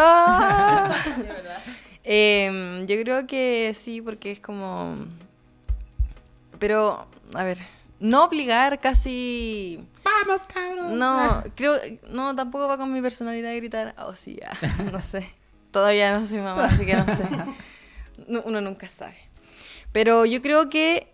[1.23, 1.63] de verdad.
[2.03, 4.97] Em, yo creo que sí, porque es como...
[6.59, 7.59] Pero, a ver,
[8.01, 9.87] no obligar casi
[10.23, 10.99] ¡Vamos, cabrón!
[10.99, 11.75] No, creo,
[12.11, 14.53] no, tampoco va con mi personalidad de gritar, oh sí, ya,
[14.93, 15.29] no sé.
[15.71, 17.29] Todavía no soy mamá, así que no sé.
[18.45, 19.17] uno nunca sabe.
[19.93, 21.13] Pero yo creo que,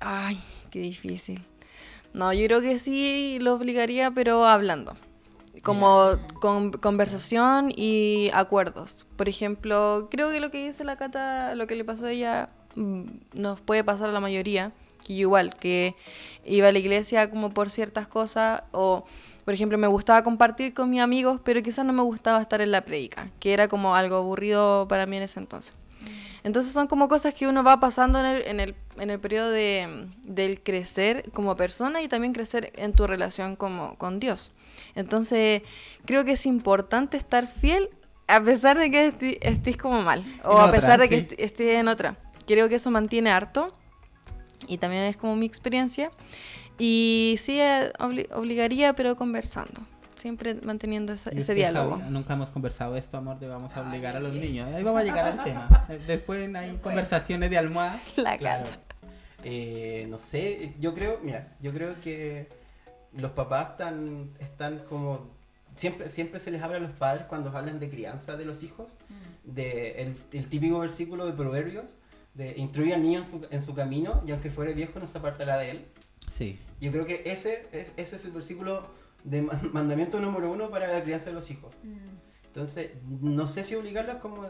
[0.00, 0.38] ay,
[0.70, 1.44] qué difícil.
[2.12, 4.96] No, yo creo que sí lo obligaría, pero hablando.
[5.62, 9.06] Como con conversación y acuerdos.
[9.16, 12.50] Por ejemplo, creo que lo que dice la Cata, lo que le pasó a ella,
[12.74, 14.72] mm, nos puede pasar a la mayoría
[15.06, 15.94] que igual, que
[16.44, 19.04] iba a la iglesia como por ciertas cosas o,
[19.44, 22.72] por ejemplo, me gustaba compartir con mis amigos, pero quizás no me gustaba estar en
[22.72, 25.74] la predica, que era como algo aburrido para mí en ese entonces.
[26.42, 29.50] Entonces son como cosas que uno va pasando en el, en el, en el periodo
[29.50, 34.52] de, del crecer como persona y también crecer en tu relación como, con Dios.
[34.94, 35.62] Entonces
[36.04, 37.90] creo que es importante estar fiel
[38.28, 42.16] a pesar de que estés como mal o a pesar de que estés en otra.
[42.46, 43.72] Creo que eso mantiene harto
[44.66, 46.10] y también es como mi experiencia.
[46.78, 47.92] Y sí, eh,
[48.34, 49.80] obligaría, pero conversando.
[50.14, 51.98] Siempre manteniendo ese, diálogo.
[52.08, 54.68] nunca hemos conversado esto, amor, de vamos a obligar a los niños.
[54.74, 55.86] Ahí vamos a llegar al tema.
[56.06, 58.00] Después hay conversaciones de almohada.
[58.16, 58.64] La claro.
[59.44, 62.48] Eh, no sé, yo creo, mira, yo creo que
[63.12, 65.30] los papás están, están como
[65.76, 68.96] siempre, siempre se les habla a los padres cuando hablan de crianza de los hijos,
[69.08, 69.54] mm.
[69.54, 71.94] de el, el, típico versículo de Proverbios,
[72.36, 75.70] de instruir al niño en, su camino y aunque fuere viejo no se apartará de
[75.70, 75.86] él.
[76.30, 76.58] Sí.
[76.80, 78.88] Yo creo que ese es, ese es el versículo
[79.24, 81.80] de mandamiento número uno para la crianza de los hijos.
[81.82, 82.26] Mm.
[82.46, 84.48] Entonces, no sé si obligarlos como,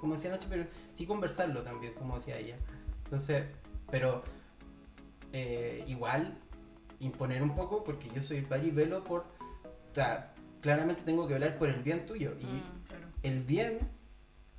[0.00, 2.56] como, decía Nacho, pero sí conversarlo también, como decía ella.
[3.04, 3.44] Entonces,
[3.90, 4.22] pero
[5.32, 6.38] eh, igual
[7.00, 9.22] imponer un poco, porque yo soy el padre y velo por...
[9.22, 12.32] O sea, claramente tengo que velar por el bien tuyo.
[12.40, 12.62] Y mm,
[13.24, 13.78] el bien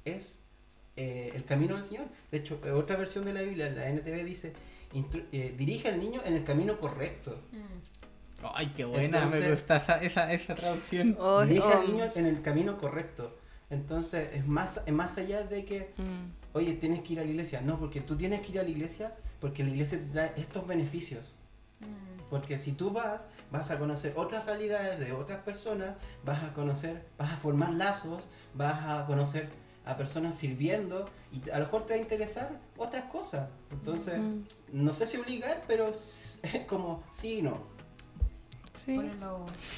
[0.04, 0.43] es
[0.96, 2.06] eh, el camino del Señor.
[2.32, 4.54] De hecho, otra versión de la Biblia, la NTV dice,
[5.32, 7.40] eh, dirige al niño en el camino correcto.
[7.52, 8.46] Mm.
[8.54, 11.18] Ay, qué buena, me gusta esa, esa, traducción.
[11.48, 13.38] dirige al niño en el camino correcto.
[13.70, 16.56] Entonces, es más, es más allá de que, mm.
[16.58, 17.62] oye, tienes que ir a la iglesia.
[17.62, 20.66] No, porque tú tienes que ir a la iglesia porque la iglesia te trae estos
[20.68, 21.36] beneficios.
[21.82, 22.30] Mm.
[22.30, 27.06] Porque si tú vas, vas a conocer otras realidades de otras personas, vas a conocer,
[27.18, 29.50] vas a formar lazos, vas a conocer
[29.86, 33.50] a personas sirviendo y a lo mejor te va a interesar otras cosas.
[33.72, 34.16] Entonces,
[34.72, 37.74] no sé si obligar, pero es como sí y no.
[38.76, 39.00] Sí.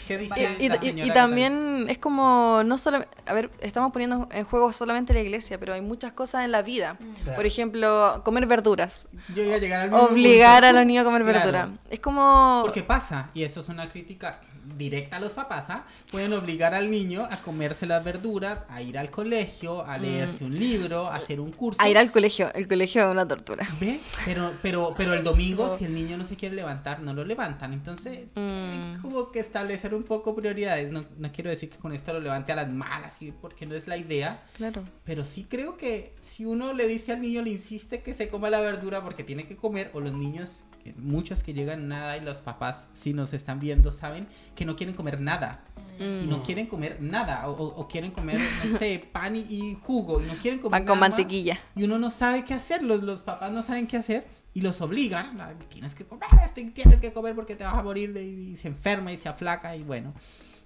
[0.07, 4.71] ¿Qué dice y, y, también es como, no solo, a ver, estamos poniendo en juego
[4.71, 6.97] solamente la iglesia, pero hay muchas cosas en la vida.
[6.99, 7.35] Mm.
[7.35, 9.09] Por ejemplo, comer verduras.
[9.33, 11.71] Yo iba a llegar al Obligar a los niños a comer verdura.
[11.89, 12.61] Es como...
[12.63, 14.39] Porque pasa, y eso es una crítica
[14.77, 15.85] directa a los papás, ¿ah?
[16.11, 20.01] pueden obligar al niño a comerse las verduras, a ir al colegio, a mm.
[20.01, 21.81] leerse un libro, a hacer un curso.
[21.81, 23.67] A ir al colegio, el colegio es una tortura.
[23.79, 23.99] ¿Ve?
[24.25, 27.73] Pero, pero, pero el domingo, si el niño no se quiere levantar, no lo levantan.
[27.73, 29.01] Entonces, mm.
[29.01, 30.91] como que establecer un poco prioridades.
[30.91, 33.87] No, no quiero decir que con esto lo levante a las malas, porque no es
[33.87, 34.43] la idea.
[34.57, 34.83] Claro.
[35.03, 38.49] Pero sí creo que si uno le dice al niño, le insiste que se coma
[38.49, 40.63] la verdura porque tiene que comer, o los niños
[40.97, 44.95] muchos que llegan nada y los papás, si nos están viendo, saben que no quieren
[44.95, 45.63] comer nada.
[45.97, 46.43] Y no mm.
[46.43, 47.47] quieren comer nada.
[47.47, 50.21] O, quieren comer, no sé, pan y, jugo.
[50.21, 51.57] Y no quieren comer pan con mantequilla.
[51.75, 52.83] y uno no sabe qué hacer.
[52.83, 54.27] Los, los papás no saben qué hacer.
[54.53, 55.37] Y los obligan.
[55.69, 58.13] Tienes que comer esto y tienes que comer porque te vas a morir.
[58.13, 59.75] De, y se enferma y se aflaca.
[59.75, 60.13] Y bueno.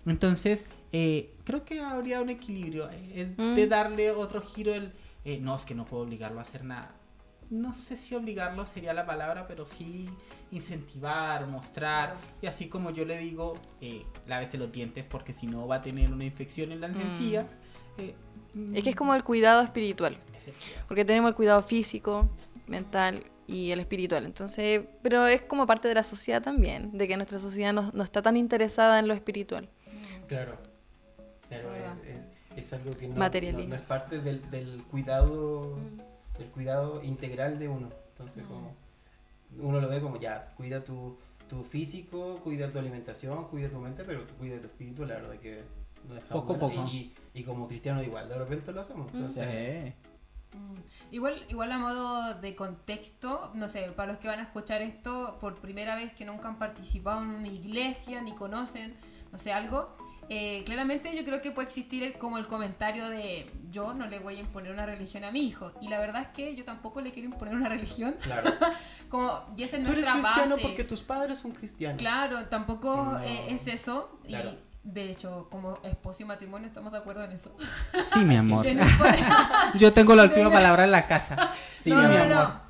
[0.06, 2.90] Entonces, eh, creo que habría un equilibrio.
[2.90, 3.70] Eh, es de mm.
[3.70, 4.74] darle otro giro.
[4.74, 4.94] El,
[5.26, 6.99] eh, no, es que no puedo obligarlo a hacer nada
[7.50, 10.10] no sé si obligarlo sería la palabra, pero sí
[10.52, 12.16] incentivar, mostrar.
[12.42, 15.82] Y así como yo le digo, eh, lávese los dientes porque si no va a
[15.82, 17.02] tener una infección en las mm.
[17.02, 17.46] encías.
[17.98, 18.16] Eh,
[18.74, 20.18] es que es como el cuidado espiritual.
[20.88, 22.30] Porque tenemos el cuidado físico,
[22.68, 24.26] mental y el espiritual.
[24.26, 28.22] Entonces, pero es como parte de la sociedad también, de que nuestra sociedad no, está
[28.22, 29.70] tan interesada en lo espiritual.
[30.28, 30.58] Claro,
[31.48, 31.70] claro
[32.56, 35.78] es, algo que no, es parte del, del cuidado.
[35.78, 36.09] Mm
[36.40, 37.90] el cuidado integral de uno.
[38.10, 38.76] Entonces, como
[39.58, 44.04] uno lo ve como ya, cuida tu, tu físico, cuida tu alimentación, cuida tu mente,
[44.04, 45.64] pero tú cuida tu espíritu, la verdad que
[46.08, 46.86] no dejamos poco poco.
[46.92, 49.12] Y, y, como cristiano igual, de repente lo hacemos.
[49.14, 49.94] Entonces,
[50.54, 51.12] mm.
[51.12, 55.38] Igual, igual a modo de contexto, no sé, para los que van a escuchar esto
[55.40, 58.96] por primera vez que nunca han participado en una iglesia ni conocen,
[59.32, 59.96] no sé, algo,
[60.32, 64.38] eh, claramente yo creo que puede existir como el comentario de yo no le voy
[64.38, 65.72] a imponer una religión a mi hijo.
[65.82, 68.16] Y la verdad es que yo tampoco le quiero imponer una religión.
[68.22, 68.54] Claro.
[69.10, 71.98] como, y esa es Tú eres cristiano porque tus padres son cristianos.
[71.98, 74.20] Claro, tampoco eh, es eso.
[74.28, 74.36] Y
[74.84, 77.56] de hecho, como esposo y matrimonio estamos de acuerdo en eso.
[78.14, 78.66] Sí, mi amor.
[79.76, 81.54] yo tengo la última palabra en la casa.
[81.80, 82.69] Sí, mi amor.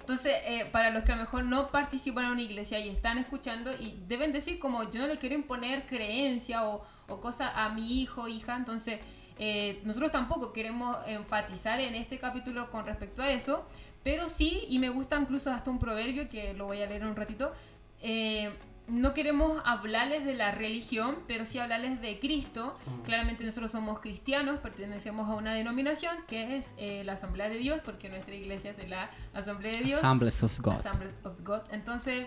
[0.00, 3.18] Entonces, eh, para los que a lo mejor no participan en una iglesia y están
[3.18, 7.68] escuchando y deben decir como yo no le quiero imponer creencia o, o cosa a
[7.70, 9.00] mi hijo, hija, entonces
[9.38, 13.66] eh, nosotros tampoco queremos enfatizar en este capítulo con respecto a eso,
[14.02, 17.16] pero sí, y me gusta incluso hasta un proverbio que lo voy a leer un
[17.16, 17.52] ratito,
[18.00, 18.50] eh,
[18.88, 22.78] no queremos hablarles de la religión, pero sí hablarles de Cristo.
[23.04, 27.80] Claramente nosotros somos cristianos, pertenecemos a una denominación que es eh, la Asamblea de Dios,
[27.84, 30.02] porque nuestra iglesia es de la Asamblea de Dios.
[30.02, 30.86] Assemblies of God.
[31.24, 31.60] of God.
[31.72, 32.26] Entonces,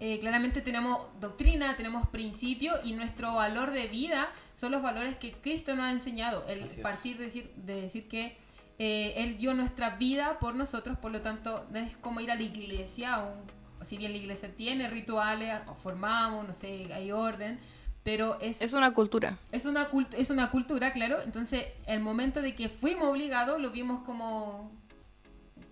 [0.00, 5.32] eh, claramente tenemos doctrina, tenemos principio y nuestro valor de vida son los valores que
[5.32, 6.46] Cristo nos ha enseñado.
[6.48, 8.36] El partir de decir, de decir que
[8.78, 12.36] eh, Él dio nuestra vida por nosotros, por lo tanto, no es como ir a
[12.36, 17.58] la iglesia o un si bien la iglesia tiene rituales, formamos, no sé, hay orden,
[18.02, 18.62] pero es...
[18.62, 19.36] Es una cultura.
[19.52, 21.20] Es una, es una cultura, claro.
[21.22, 24.70] Entonces, el momento de que fuimos obligados, lo vimos como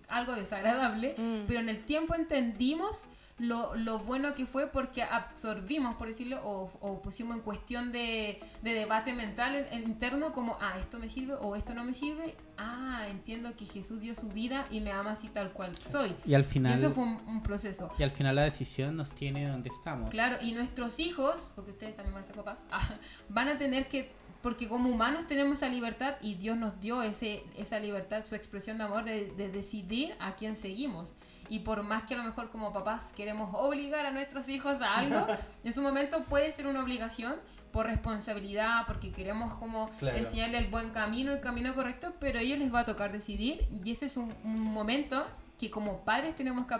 [0.07, 1.47] algo desagradable, mm.
[1.47, 3.05] pero en el tiempo entendimos
[3.39, 8.73] lo, lo, bueno que fue porque absorbimos, por decirlo, o, pusimos en cuestión de, de
[8.73, 12.35] debate mental interno como, ah, esto me sirve o esto no me sirve.
[12.57, 16.15] Ah, entiendo que Jesús dio su vida y me ama así tal cual soy.
[16.25, 16.73] Y al final...
[16.73, 17.91] eso fue un, proceso.
[17.99, 20.09] Y al final la decisión nos tiene donde estamos.
[20.09, 22.59] Claro, y nuestros hijos, porque ustedes también van a ser papás,
[23.29, 27.43] van a tener que porque como humanos tenemos esa libertad y Dios nos dio ese,
[27.57, 31.15] esa libertad, su expresión de amor de, de decidir a quién seguimos.
[31.49, 34.97] Y por más que a lo mejor como papás queremos obligar a nuestros hijos a
[34.97, 35.27] algo,
[35.63, 37.35] en su momento puede ser una obligación
[37.71, 42.59] por responsabilidad, porque queremos como enseñarle el buen camino, el camino correcto, pero a ellos
[42.59, 43.67] les va a tocar decidir.
[43.83, 45.25] Y ese es un, momento
[45.59, 46.75] que como padres tenemos que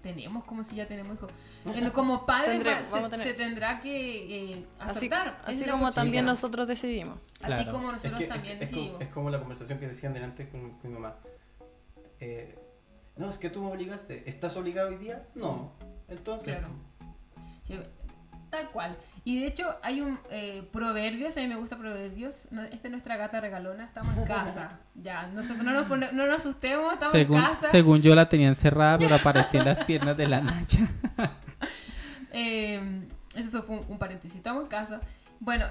[0.00, 1.32] tenemos como si ya tenemos hijos.
[1.92, 2.62] Como padres
[3.22, 7.18] se, tendrá que eh, aceptar así, como también nosotros decidimos.
[7.42, 9.00] Así como nosotros también decidimos.
[9.00, 11.14] es como, la conversación que decían delante con, con mi mamá.
[12.20, 12.56] Eh,
[13.16, 14.28] no, es que tú me obligaste.
[14.28, 15.26] ¿Estás obligado hoy día?
[15.34, 15.72] No.
[16.08, 16.58] Entonces.
[18.50, 18.96] tal cual.
[19.24, 22.48] Y de hecho hay un eh, proverbios, a mí me gusta proverbios.
[22.72, 24.80] esta es nuestra gata regalona, estamos en casa.
[24.94, 27.70] ya, no, nos, no nos asustemos, estamos en casa.
[27.70, 30.88] Según yo la tenía encerrada, pero apareció en las piernas de la Nacha.
[32.32, 35.00] eh, eso fue un, paréntesis, estamos en casa.
[35.38, 35.66] Bueno,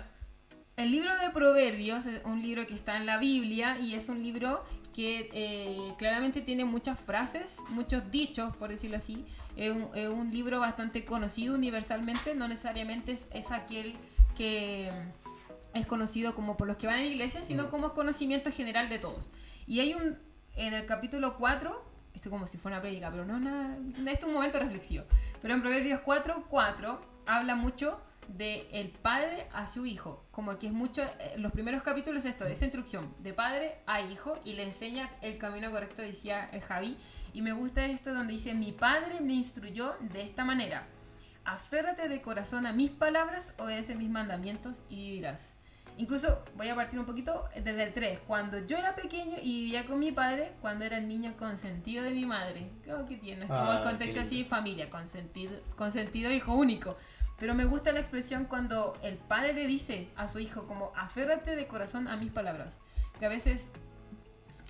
[0.77, 4.23] el libro de Proverbios es un libro que está en la Biblia y es un
[4.23, 4.63] libro
[4.93, 9.25] que eh, claramente tiene muchas frases, muchos dichos, por decirlo así.
[9.55, 13.95] Es un, libro bastante conocido universalmente, no necesariamente es, aquel
[14.35, 14.89] que
[15.73, 17.67] es conocido como por los que van a la iglesia, sino mm.
[17.69, 19.29] como conocimiento general de todos.
[19.67, 20.17] Y hay un,
[20.55, 24.23] en el capítulo 4, esto como si fuera una prédica, pero no, nada, este es
[24.23, 25.03] un momento reflexivo,
[25.41, 30.25] pero en Proverbios 4, 4 habla mucho de el padre a su hijo.
[30.31, 34.39] Como que es mucho, eh, los primeros capítulos esto, esa instrucción de padre a hijo
[34.43, 36.97] y le enseña el camino correcto, decía el Javi.
[37.33, 40.85] Y me gusta esto donde dice, mi padre me instruyó de esta manera.
[41.45, 45.57] Aférrate de corazón a mis palabras, obedece mis mandamientos y vivirás.
[45.97, 48.19] Incluso voy a partir un poquito desde el 3.
[48.25, 52.11] Cuando yo era pequeño y vivía con mi padre, cuando era el niño consentido de
[52.11, 52.69] mi madre.
[52.85, 53.47] ¿Cómo que tienes?
[53.47, 56.97] Como el ah, contexto así, familia, consentido, consentido hijo único.
[57.41, 61.55] Pero me gusta la expresión cuando el padre le dice a su hijo como aférrate
[61.55, 62.77] de corazón a mis palabras.
[63.17, 63.71] Que a veces...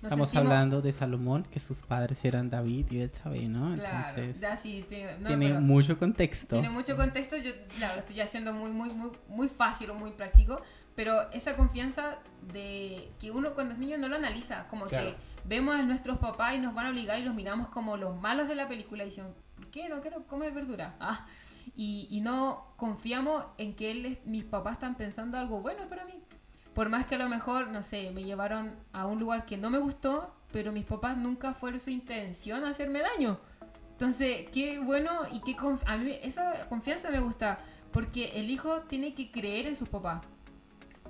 [0.02, 3.74] Estamos hablando de Salomón, que sus padres eran David y Betsabé, ¿no?
[3.74, 4.40] Entonces,
[4.88, 6.56] tiene, mucho contexto.
[6.56, 10.62] Tiene mucho contexto, yo lo estoy haciendo muy, muy, muy, muy fácil o muy práctico,
[10.96, 12.20] pero esa confianza
[12.54, 15.14] de que uno cuando es niño no lo analiza, como que
[15.44, 18.48] vemos a nuestros papás y nos van a obligar y los miramos como los malos
[18.48, 20.96] de la película y dicen, ¿por qué no quiero comer verdura?
[20.98, 21.26] Ah,
[21.76, 26.14] y, no confiamos en que él, mis papás están pensando algo bueno para mí.
[26.74, 29.70] Por más que a lo mejor, no sé, me llevaron a un lugar que no
[29.70, 33.38] me gustó, pero mis papás nunca fue su intención hacerme daño.
[33.92, 35.56] Entonces, qué bueno y qué
[35.86, 37.58] a mí esa confianza me gusta,
[37.92, 40.22] porque el hijo tiene que creer en sus papás.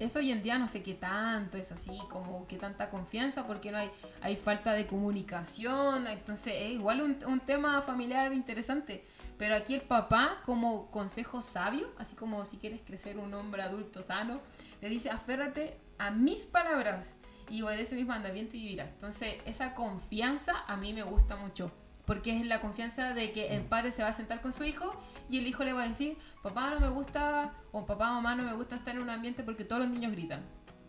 [0.01, 3.71] Eso hoy en día no sé qué tanto es así, como qué tanta confianza, porque
[3.71, 3.91] no hay,
[4.21, 9.05] hay falta de comunicación, entonces es igual un, un tema familiar interesante.
[9.43, 14.01] Pero aquí el papá, como consejo sabio, así como si quieres crecer un hombre adulto
[14.01, 14.41] sano,
[14.81, 17.17] le dice, aférrate a mis palabras
[17.51, 18.93] y obedece mis mandamientos y vivirás.
[18.93, 21.73] Entonces, esa confianza a mí me gusta mucho.
[22.05, 24.95] Porque es la confianza de que el padre se va a sentar con su hijo
[25.29, 28.45] y el hijo le va a decir, papá no me gusta, o papá mamá no
[28.45, 30.45] me gusta estar en un ambiente porque todos los niños gritan.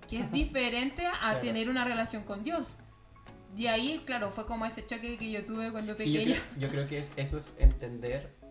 [0.08, 2.78] Que es diferente a tener una relación con Dios.
[3.58, 6.36] Y ahí, claro, fue como ese choque que yo tuve cuando pequeño.
[6.60, 8.43] Yo creo, que es, eso es entender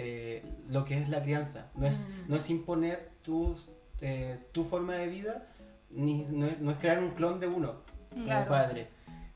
[0.00, 1.72] eh, lo que es la crianza.
[1.74, 2.30] No es, mm.
[2.30, 3.68] no es imponer tus,
[4.00, 5.48] eh, tu forma de vida,
[5.90, 8.86] ni, no, es, crear un clon de uno como padre.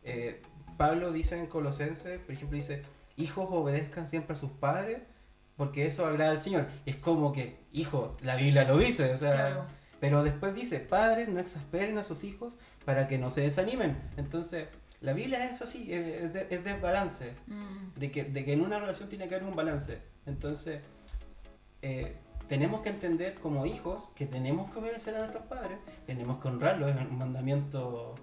[0.04, 0.40] Eh,
[0.76, 2.84] Pablo dice en Colosenses, por ejemplo, dice,
[3.16, 5.00] hijos obedezcan siempre a sus padres
[5.56, 6.68] porque eso agrada al Señor.
[6.86, 9.66] Es como que, hijo, la Biblia lo dice, o sea,
[9.98, 12.54] pero después dice, padres no exasperen a sus hijos
[12.84, 13.96] para que no se desanimen.
[14.16, 14.68] Entonces,
[15.00, 17.98] la Biblia es así, es de, es de balance, mm.
[17.98, 20.11] de, que, de que en una relación tiene que haber un balance.
[20.26, 20.80] Entonces,
[21.82, 22.16] eh,
[22.48, 26.90] tenemos que entender como hijos que tenemos que obedecer a nuestros padres, tenemos que honrarlos,
[26.90, 28.14] es un mandamiento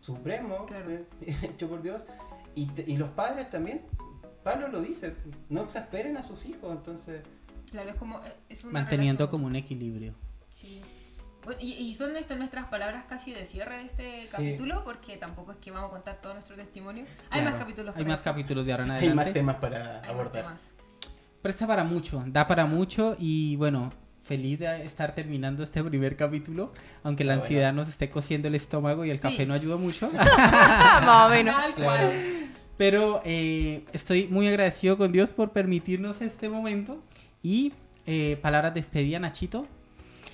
[0.00, 1.04] supremo eh,
[1.42, 2.04] hecho por Dios.
[2.54, 3.82] Y, los padres también,
[4.42, 5.14] Pablo lo dice,
[5.48, 7.22] no exasperen a sus hijos, entonces...
[7.70, 8.20] Claro, es como...
[8.24, 10.14] Eh, Manteniendo como un equilibrio.
[10.48, 10.82] Sí.
[11.60, 15.70] y, son estas nuestras palabras casi de cierre de este capítulo, porque tampoco es que
[15.70, 17.06] vamos a contar todo nuestro testimonio.
[17.30, 17.96] Hay más capítulos.
[17.96, 19.20] Hay más capítulos de ahora en adelante.
[19.20, 20.56] Hay más temas para abordar
[21.42, 26.72] presta para mucho, da para mucho y bueno, feliz de estar terminando este primer capítulo,
[27.02, 30.10] aunque la ah, ansiedad nos esté cosiendo el estómago y el café no ayuda mucho.
[32.76, 37.02] Pero eh, estoy muy agradecido con Dios por permitirnos este momento
[37.42, 37.74] y
[38.06, 39.66] eh, palabras de despedida, Nachito.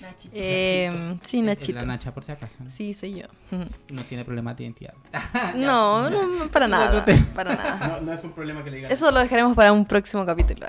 [0.01, 0.35] Nachito.
[0.35, 1.79] Eh, sí, Nachito.
[1.79, 2.57] La Nacha, por si acaso.
[2.69, 3.27] Sí, soy yo.
[3.91, 4.95] No tiene problema de identidad.
[5.57, 7.05] no, no, para nada.
[7.35, 8.01] Para nada.
[8.03, 8.93] No, es un problema que le digan.
[8.93, 10.67] Eso lo dejaremos para un próximo capítulo.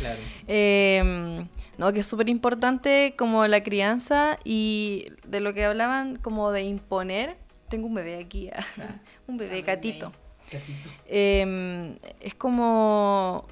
[0.00, 0.20] claro.
[0.46, 1.48] Em,
[1.78, 6.62] no, que es súper importante como la crianza y de lo que hablaban como de
[6.62, 7.36] imponer.
[7.68, 8.64] Tengo un bebé aquí, ah,
[9.26, 10.12] un bebé gatito.
[11.06, 13.46] Em, es como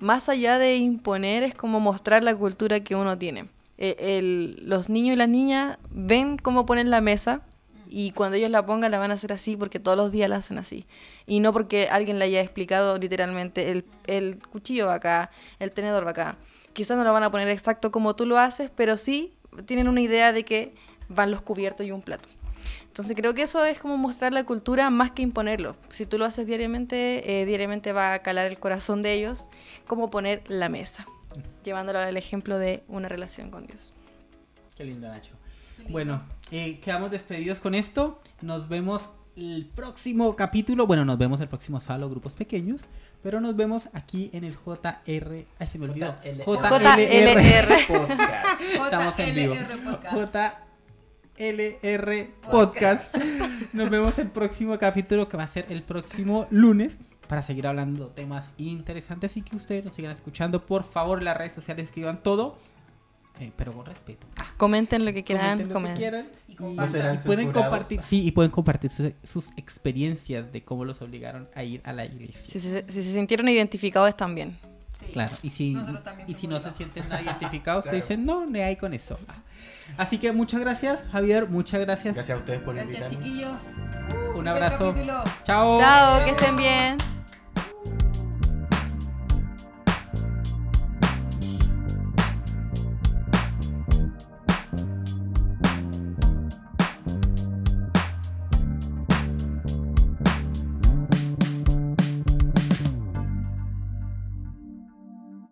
[0.00, 3.48] más allá de imponer, es como mostrar la cultura que uno tiene.
[3.80, 7.42] Eh, los niños y las niñas ven cómo ponen la mesa
[7.88, 10.36] y cuando ellos la pongan la van a hacer así porque todos los días la
[10.36, 10.86] hacen así.
[11.26, 16.36] Y no porque alguien le haya explicado literalmente el, cuchillo acá, el tenedor acá.
[16.72, 19.32] Quizás no lo van a poner exacto como tú lo haces, pero sí
[19.64, 20.74] tienen una idea de que
[21.08, 22.28] van los cubiertos y un plato.
[22.84, 25.76] Entonces creo que eso es como mostrar la cultura más que imponerlo.
[25.88, 29.48] Si tú lo haces diariamente, eh, diariamente va a calar el corazón de ellos,
[29.86, 31.06] como poner la mesa
[31.64, 33.94] llevándolo al ejemplo de una relación con Dios.
[34.76, 35.32] Qué lindo, Nacho.
[35.88, 38.20] Bueno, eh, quedamos despedidos con esto.
[38.42, 40.86] Nos vemos el próximo capítulo.
[40.86, 42.82] Bueno, nos vemos el próximo sábado, grupos pequeños.
[43.22, 45.46] Pero nos vemos aquí en el JR.
[45.58, 46.14] Ay, se me olvidó.
[46.22, 48.60] JLR Podcast.
[48.60, 49.54] Estamos en vivo.
[51.36, 53.16] JLR Podcast.
[53.72, 56.98] Nos vemos el próximo capítulo que va a ser el próximo lunes
[57.28, 60.66] para seguir hablando temas interesantes y que ustedes nos sigan escuchando.
[60.66, 62.56] Por favor, en las redes sociales escriban todo
[63.40, 64.26] eh, pero con respeto.
[64.38, 65.60] Ah, comenten lo que quieran,
[66.48, 66.54] Y,
[67.24, 68.90] pueden compartir, sí, y pueden compartir
[69.22, 72.40] sus, experiencias de cómo los obligaron a ir a la iglesia.
[72.46, 74.56] Si se, si se sintieron identificados también.
[75.12, 75.76] claro, y si,
[76.26, 79.18] y si no se sienten nada identificados, te dicen, no, no hay con eso.
[79.96, 82.14] Así que muchas gracias, Javier, muchas gracias.
[82.14, 83.60] Gracias a ustedes por gracias, chiquillos.
[84.34, 84.94] Un abrazo.
[85.44, 85.78] Chao.
[85.78, 87.17] Chao, que estén bien.